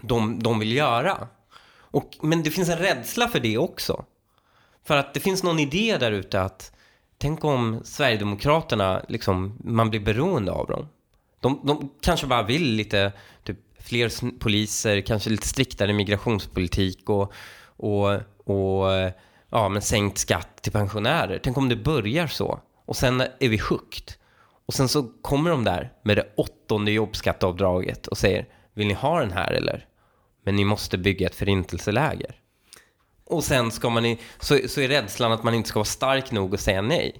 [0.00, 1.28] de, de vill göra.
[1.74, 4.04] Och, men det finns en rädsla för det också.
[4.84, 6.72] För att det finns någon idé där ute att
[7.18, 10.88] tänk om Sverigedemokraterna, liksom, man blir beroende av dem.
[11.40, 13.12] De, de kanske bara vill lite,
[13.44, 17.32] typ, fler poliser, kanske lite striktare migrationspolitik och,
[17.76, 18.12] och,
[18.44, 19.12] och
[19.50, 21.40] ja, men sänkt skatt till pensionärer.
[21.42, 22.60] Tänk om det börjar så.
[22.84, 24.12] Och sen är vi hooked.
[24.72, 29.20] Och sen så kommer de där med det åttonde jobbskatteavdraget och säger Vill ni ha
[29.20, 29.86] den här eller?
[30.44, 32.34] Men ni måste bygga ett förintelseläger.
[33.24, 36.30] Och sen ska man i, så, så är rädslan att man inte ska vara stark
[36.30, 37.16] nog att säga nej.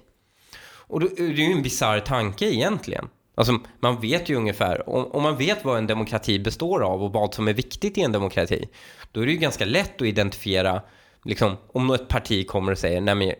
[0.63, 3.09] Och då, det är ju en bisarr tanke egentligen.
[3.35, 7.13] Alltså, man vet ju ungefär, om, om man vet vad en demokrati består av och
[7.13, 8.69] vad som är viktigt i en demokrati,
[9.11, 10.81] då är det ju ganska lätt att identifiera,
[11.23, 13.33] liksom, om ett parti kommer och säger, nej men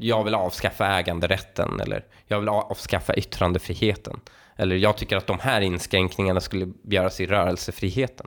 [0.00, 4.20] jag vill avskaffa äganderätten eller jag vill avskaffa yttrandefriheten.
[4.56, 8.26] Eller jag tycker att de här inskränkningarna skulle göras i rörelsefriheten.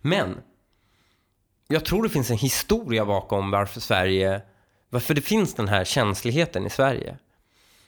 [0.00, 0.36] Men
[1.68, 4.42] jag tror det finns en historia bakom varför Sverige,
[4.88, 7.16] varför det finns den här känsligheten i Sverige.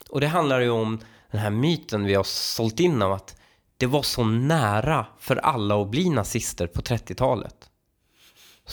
[0.09, 0.99] Och det handlar ju om
[1.31, 3.35] den här myten vi har sålt in av att
[3.77, 7.69] det var så nära för alla att bli nazister på 30-talet.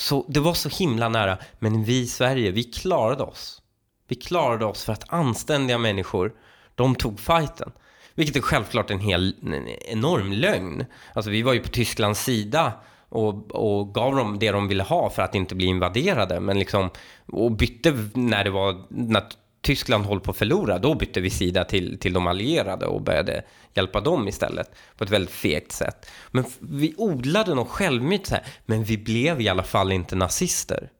[0.00, 3.62] Så det var så himla nära, men vi i Sverige, vi klarade oss.
[4.08, 6.32] Vi klarade oss för att anständiga människor,
[6.74, 7.72] de tog fighten.
[8.14, 10.84] Vilket är självklart en hel en enorm lögn.
[11.14, 12.72] Alltså vi var ju på Tysklands sida
[13.08, 16.40] och, och gav dem det de ville ha för att inte bli invaderade.
[16.40, 16.90] Men liksom,
[17.26, 19.22] och bytte när det var, när
[19.60, 23.42] Tyskland håller på att förlora, då bytte vi sida till, till de allierade och började
[23.74, 26.06] hjälpa dem istället på ett väldigt fegt sätt.
[26.30, 30.90] Men vi odlade någon självmyt så här, men vi blev i alla fall inte nazister.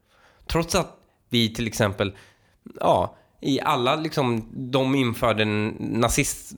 [0.47, 0.97] Trots att
[1.29, 2.13] vi till exempel,
[2.81, 6.53] ja, i alla liksom, de införde en nazist...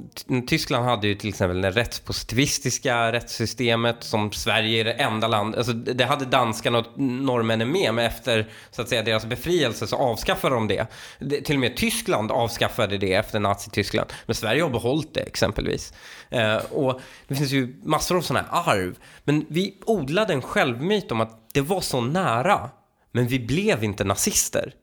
[0.47, 5.55] Tyskland hade ju till exempel det rättspositivistiska rättssystemet som Sverige är det enda land...
[5.57, 9.97] Alltså det hade danskarna och norrmännen med, men efter så att säga deras befrielse så
[9.97, 10.87] avskaffade de det.
[11.19, 15.93] det till och med Tyskland avskaffade det efter Nazityskland, men Sverige har behållit det exempelvis.
[16.31, 18.99] Eh, och det finns ju massor av sådana här arv.
[19.25, 22.71] Men vi odlade en självmyt om att det var så nära,
[23.13, 24.75] men vi blev inte nazister.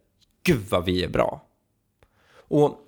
[0.44, 1.49] Gud vad vi är bra.
[2.50, 2.80] Och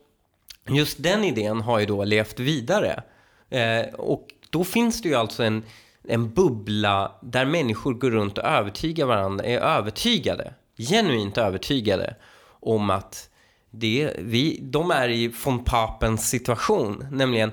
[0.70, 3.04] just den idén har ju då levt vidare.
[3.50, 5.64] Eh, och då finns det ju alltså en,
[6.08, 12.16] en bubbla där människor går runt och övertygar varandra, är övertygade, genuint övertygade
[12.60, 13.30] om att
[13.72, 17.52] det, vi, de är i von Papens situation, nämligen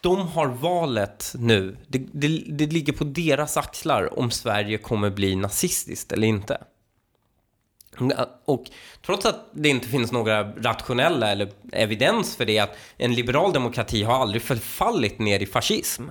[0.00, 1.76] de har valet nu.
[1.86, 6.58] Det, det, det ligger på deras axlar om Sverige kommer bli nazistiskt eller inte.
[8.44, 8.70] Och
[9.06, 14.02] trots att det inte finns några rationella eller evidens för det, att en liberal demokrati
[14.02, 16.02] har aldrig förfallit ner i fascism.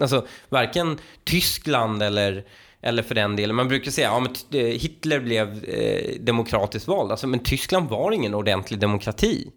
[0.00, 2.44] Alltså varken Tyskland eller,
[2.82, 7.10] eller för den delen, man brukar säga att ja, eh, Hitler blev eh, demokratiskt vald,
[7.10, 9.50] alltså, men Tyskland var ingen ordentlig demokrati.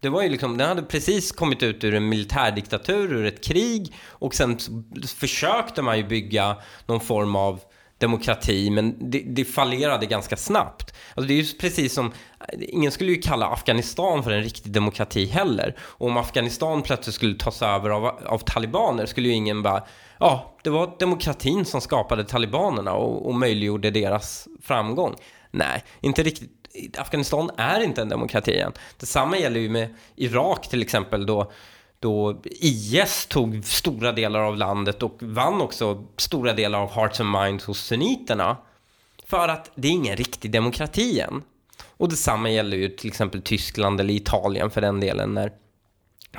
[0.00, 3.94] Det var ju liksom, den hade precis kommit ut ur en militärdiktatur, ur ett krig
[4.08, 4.58] och sen
[5.16, 7.60] försökte man ju bygga någon form av
[7.98, 10.94] demokrati, men det, det fallerade ganska snabbt.
[11.14, 12.12] Alltså det är ju precis som,
[12.58, 15.76] ingen skulle ju kalla Afghanistan för en riktig demokrati heller.
[15.80, 19.82] Och om Afghanistan plötsligt skulle tas över av, av talibaner skulle ju ingen bara,
[20.18, 25.14] ja, det var demokratin som skapade talibanerna och, och möjliggjorde deras framgång.
[25.50, 26.52] Nej, inte riktigt.
[26.98, 28.72] Afghanistan är inte en demokrati än.
[29.00, 31.52] Detsamma gäller ju med Irak till exempel då
[32.00, 37.30] då IS tog stora delar av landet och vann också stora delar av Hearts and
[37.30, 38.56] Minds hos sunniterna.
[39.26, 41.42] För att det är ingen riktig demokrati än.
[41.96, 45.52] Och detsamma gäller ju till exempel Tyskland eller Italien för den delen när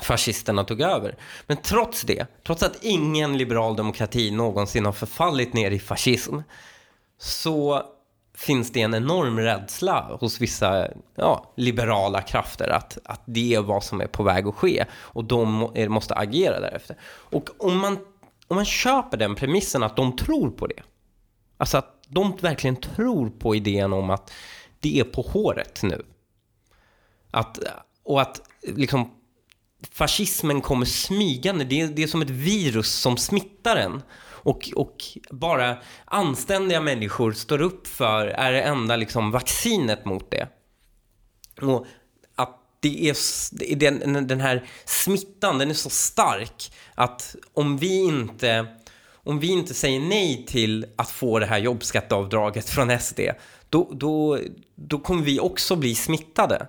[0.02, 1.16] fascisterna tog över.
[1.48, 6.38] Men trots det, trots att ingen liberal demokrati någonsin har förfallit ner i fascism,
[7.20, 7.84] så
[8.38, 13.84] finns det en enorm rädsla hos vissa ja, liberala krafter att, att det är vad
[13.84, 16.98] som är på väg att ske och de måste agera därefter.
[17.04, 17.98] Och om man,
[18.48, 20.84] om man köper den premissen att de tror på det,
[21.58, 24.34] alltså att de verkligen tror på idén om att
[24.80, 26.06] det är på håret nu.
[27.32, 27.60] Att,
[28.04, 29.12] och att liksom
[29.92, 31.64] fascismen kommer smygande.
[31.64, 34.02] Det är, det är som ett virus som smittar en.
[34.38, 34.98] Och, och
[35.30, 40.48] bara anständiga människor står upp för är det enda liksom vaccinet mot det.
[41.62, 41.86] Och
[42.36, 48.68] att det är, den, den här smittan, den är så stark att om vi inte
[49.28, 53.20] om vi inte säger nej till att få det här jobbskatteavdraget från SD,
[53.70, 54.40] då, då,
[54.76, 56.68] då kommer vi också bli smittade.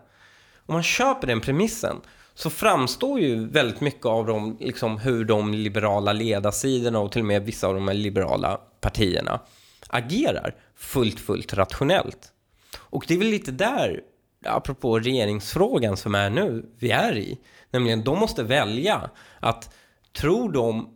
[0.67, 1.97] Om man köper den premissen
[2.39, 7.27] så framstår ju väldigt mycket av dem, liksom hur de liberala ledarsidorna och till och
[7.27, 9.41] med vissa av de här liberala partierna
[9.89, 12.33] agerar fullt, fullt rationellt.
[12.79, 14.01] Och det är väl lite där,
[14.45, 17.39] apropå regeringsfrågan som är nu, vi är i.
[17.71, 19.11] Nämligen, de måste välja
[19.41, 19.75] att
[20.13, 20.89] tror de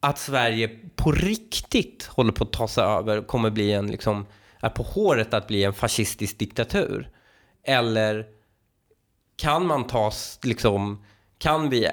[0.00, 4.26] att Sverige på riktigt håller på att ta sig över, kommer bli en, liksom,
[4.60, 7.10] är på håret att bli en fascistisk diktatur?
[7.64, 8.37] Eller
[9.38, 10.12] kan man ta,
[10.42, 11.04] liksom,
[11.38, 11.88] kan vi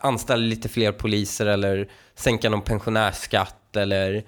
[0.00, 4.24] anställa lite fler poliser eller sänka någon pensionärsskatt eller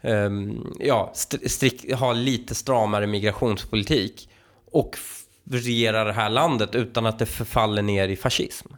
[0.00, 4.28] ehm, ja, st- strikt, ha lite stramare migrationspolitik
[4.72, 4.98] och
[5.50, 8.68] regera det här landet utan att det förfaller ner i fascism?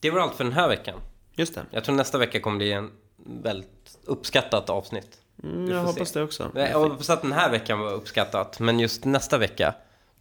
[0.00, 1.00] Det var allt för den här veckan.
[1.36, 1.62] Just det.
[1.70, 2.90] Jag tror nästa vecka kommer bli en
[3.26, 5.18] väldigt uppskattat avsnitt.
[5.42, 6.18] Mm, jag hoppas se.
[6.18, 6.50] det också.
[6.54, 9.74] Jag hoppas att den här veckan var uppskattat, men just nästa vecka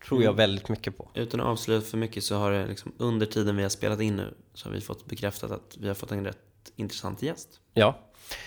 [0.07, 1.09] tror jag väldigt mycket på.
[1.13, 4.15] Utan att avslöja för mycket så har det liksom under tiden vi har spelat in
[4.15, 6.37] nu så har vi fått bekräftat att vi har fått en rätt
[6.75, 7.49] intressant gäst.
[7.73, 7.99] Ja.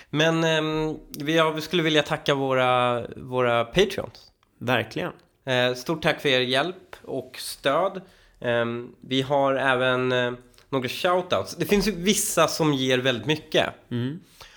[0.09, 4.31] Men ehm, vi, skulle vilja tacka våra, våra Patreons.
[4.57, 5.11] Verkligen.
[5.45, 8.01] Eh, stort tack för er hjälp och stöd.
[8.39, 10.31] Ehm, vi har även eh,
[10.69, 11.55] några shoutouts.
[11.55, 13.69] Det finns ju vissa som ger väldigt mycket.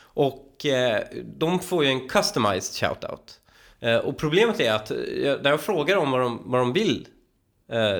[0.00, 3.39] Och eh, de får ju en customized shoutout.
[3.80, 6.72] Eh, och problemet är att eh, jag- när jag frågar dem vad de, vad de
[6.72, 7.06] vill
[7.72, 7.98] eh,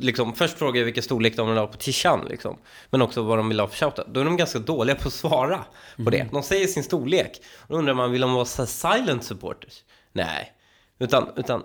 [0.00, 2.58] liksom, först frågar jag vilken storlek de vill ha på tishan liksom.
[2.90, 4.06] Men också vad de vill ha för shoutout.
[4.14, 5.64] Då är de ganska dåliga på att svara
[6.04, 6.26] på det.
[6.32, 7.40] De säger sin storlek.
[7.68, 9.84] Då undrar man, vill de vara silent supporters?
[10.12, 10.52] Nej.
[11.00, 11.62] Utan, utan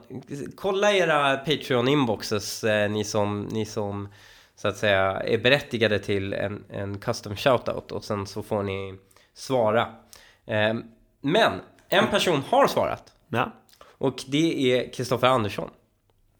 [0.56, 4.08] kolla era Patreon-inboxes, eh, ni, som, ni som
[4.56, 8.95] så att säga är berättigade till en, en custom shoutout och sen så får ni
[9.34, 9.82] svara.
[10.45, 10.74] Eh,
[11.22, 11.51] men
[11.94, 13.52] en person har svarat Ja,
[13.98, 15.70] och det är Kristoffer Andersson.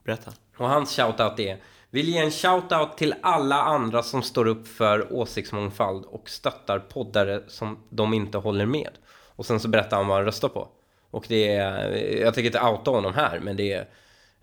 [0.04, 0.32] berätta.
[0.58, 1.58] Och hans shoutout är
[1.93, 7.41] Vill ge en shoutout till alla andra som står upp för åsiktsmångfald och stöttar poddare
[7.47, 8.89] som de inte håller med.
[9.36, 10.68] Och sen så berättar han vad han röstar på.
[11.12, 13.88] Och det är, jag tänker inte outa honom här, men det är,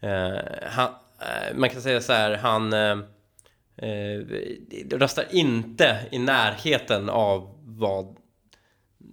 [0.01, 0.41] eh,
[0.71, 0.89] han,
[1.19, 2.99] eh, man kan säga så här, han eh,
[3.77, 4.21] eh,
[4.91, 8.17] röstar inte i närheten av vad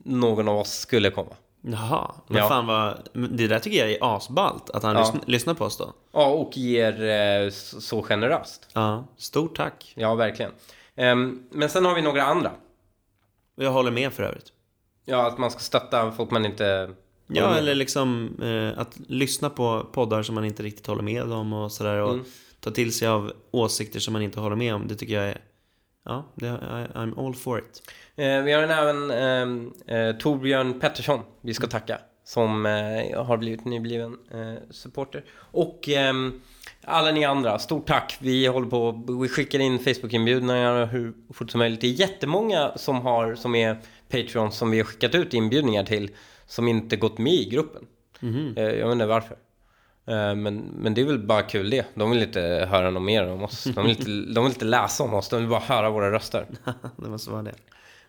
[0.05, 1.35] någon av oss skulle komma.
[1.71, 2.47] Jaha, men Ja.
[2.49, 3.09] fan vad...
[3.13, 5.01] Det där tycker jag är asballt, att han Ja.
[5.03, 5.93] lyssn- lyssnar på oss då.
[6.11, 8.67] Ja, och ger eh, så generöst.
[8.73, 9.93] Ja, stort tack.
[9.95, 10.51] Ja, verkligen.
[10.95, 12.51] Ehm, men sen har vi några andra.
[13.55, 14.51] Jag håller med för övrigt.
[15.05, 16.89] Ja, att man ska stötta folk man inte...
[17.27, 17.57] Ja, med.
[17.57, 21.71] eller liksom eh, att lyssna på poddar som man inte riktigt håller med om och
[21.71, 21.97] sådär.
[21.97, 22.25] Och Mm.
[22.59, 24.87] ta till sig av åsikter som man inte håller med om.
[24.87, 25.41] Det tycker jag är...
[26.07, 27.91] Ja, det, I, I'm all for it.
[28.15, 31.99] Eh, vi har en även ehm, eh, Torbjörn Pettersson vi ska tacka.
[32.23, 35.23] Som eh, har blivit nybliven eh, supporter.
[35.39, 36.41] Och ehm,
[36.83, 38.17] alla ni andra, stort tack.
[38.21, 41.81] Vi håller på, vi skickar in Facebook-inbjudningar hur fort som möjligt.
[41.81, 43.77] Det är jättemånga som, har, som är
[44.09, 46.09] Patreon som vi har skickat ut inbjudningar till.
[46.45, 47.87] Som inte gått med i gruppen.
[48.57, 49.37] Eh, jag vet inte varför.
[50.07, 51.85] Eh, Men, men det är väl bara kul det.
[51.95, 53.63] De vill inte höra något mer om oss.
[53.63, 55.29] De vill inte, de vill inte läsa om oss.
[55.29, 56.47] De vill bara höra våra röster.
[56.97, 57.55] det måste vara det.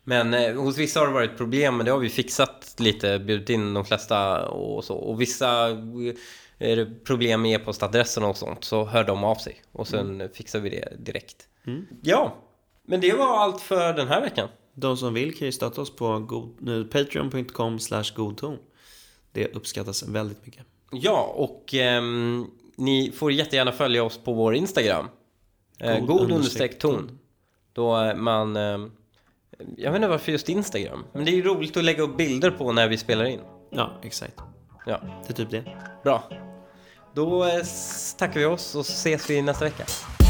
[0.04, 3.50] Men eh, hos vissa har det varit problem, men det har vi fixat lite, bjudit
[3.50, 4.94] in de flesta och så.
[4.96, 6.14] Och vissa eh,
[6.58, 9.62] är det problem med e-postadressen och sånt, så hör de av sig.
[9.72, 11.48] Och sen fixar vi det direkt.
[12.02, 12.36] Ja,
[12.86, 14.48] men det var allt för den här veckan.
[14.74, 16.26] De som vill kan ju stötta oss på
[16.92, 17.78] patreon.com
[18.16, 18.58] godton.
[19.32, 20.66] Det uppskattas väldigt mycket.
[20.90, 25.08] Ja, och ehm, ni får jättegärna följa oss på vår Instagram.
[25.80, 27.18] Eh, God understreck ton.
[27.72, 28.56] Då eh, man...
[28.56, 28.92] ehm,
[29.76, 32.50] jag vet inte varför just Instagram, men det är ju roligt att lägga upp bilder
[32.50, 33.40] på när vi spelar in.
[33.70, 34.34] Ja, exakt.
[34.86, 35.64] Ja, Det är typ det.
[36.04, 36.22] bra.
[37.14, 39.84] Då eh, s- tackar vi oss och ses vi nästa vecka.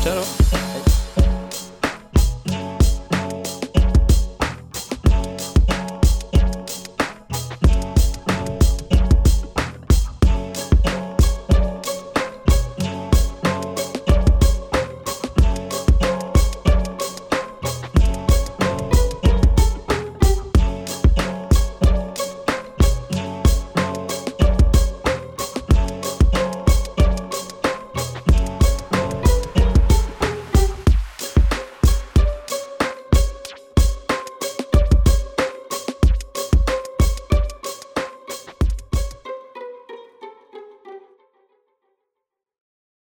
[0.04, 0.87] Tja då!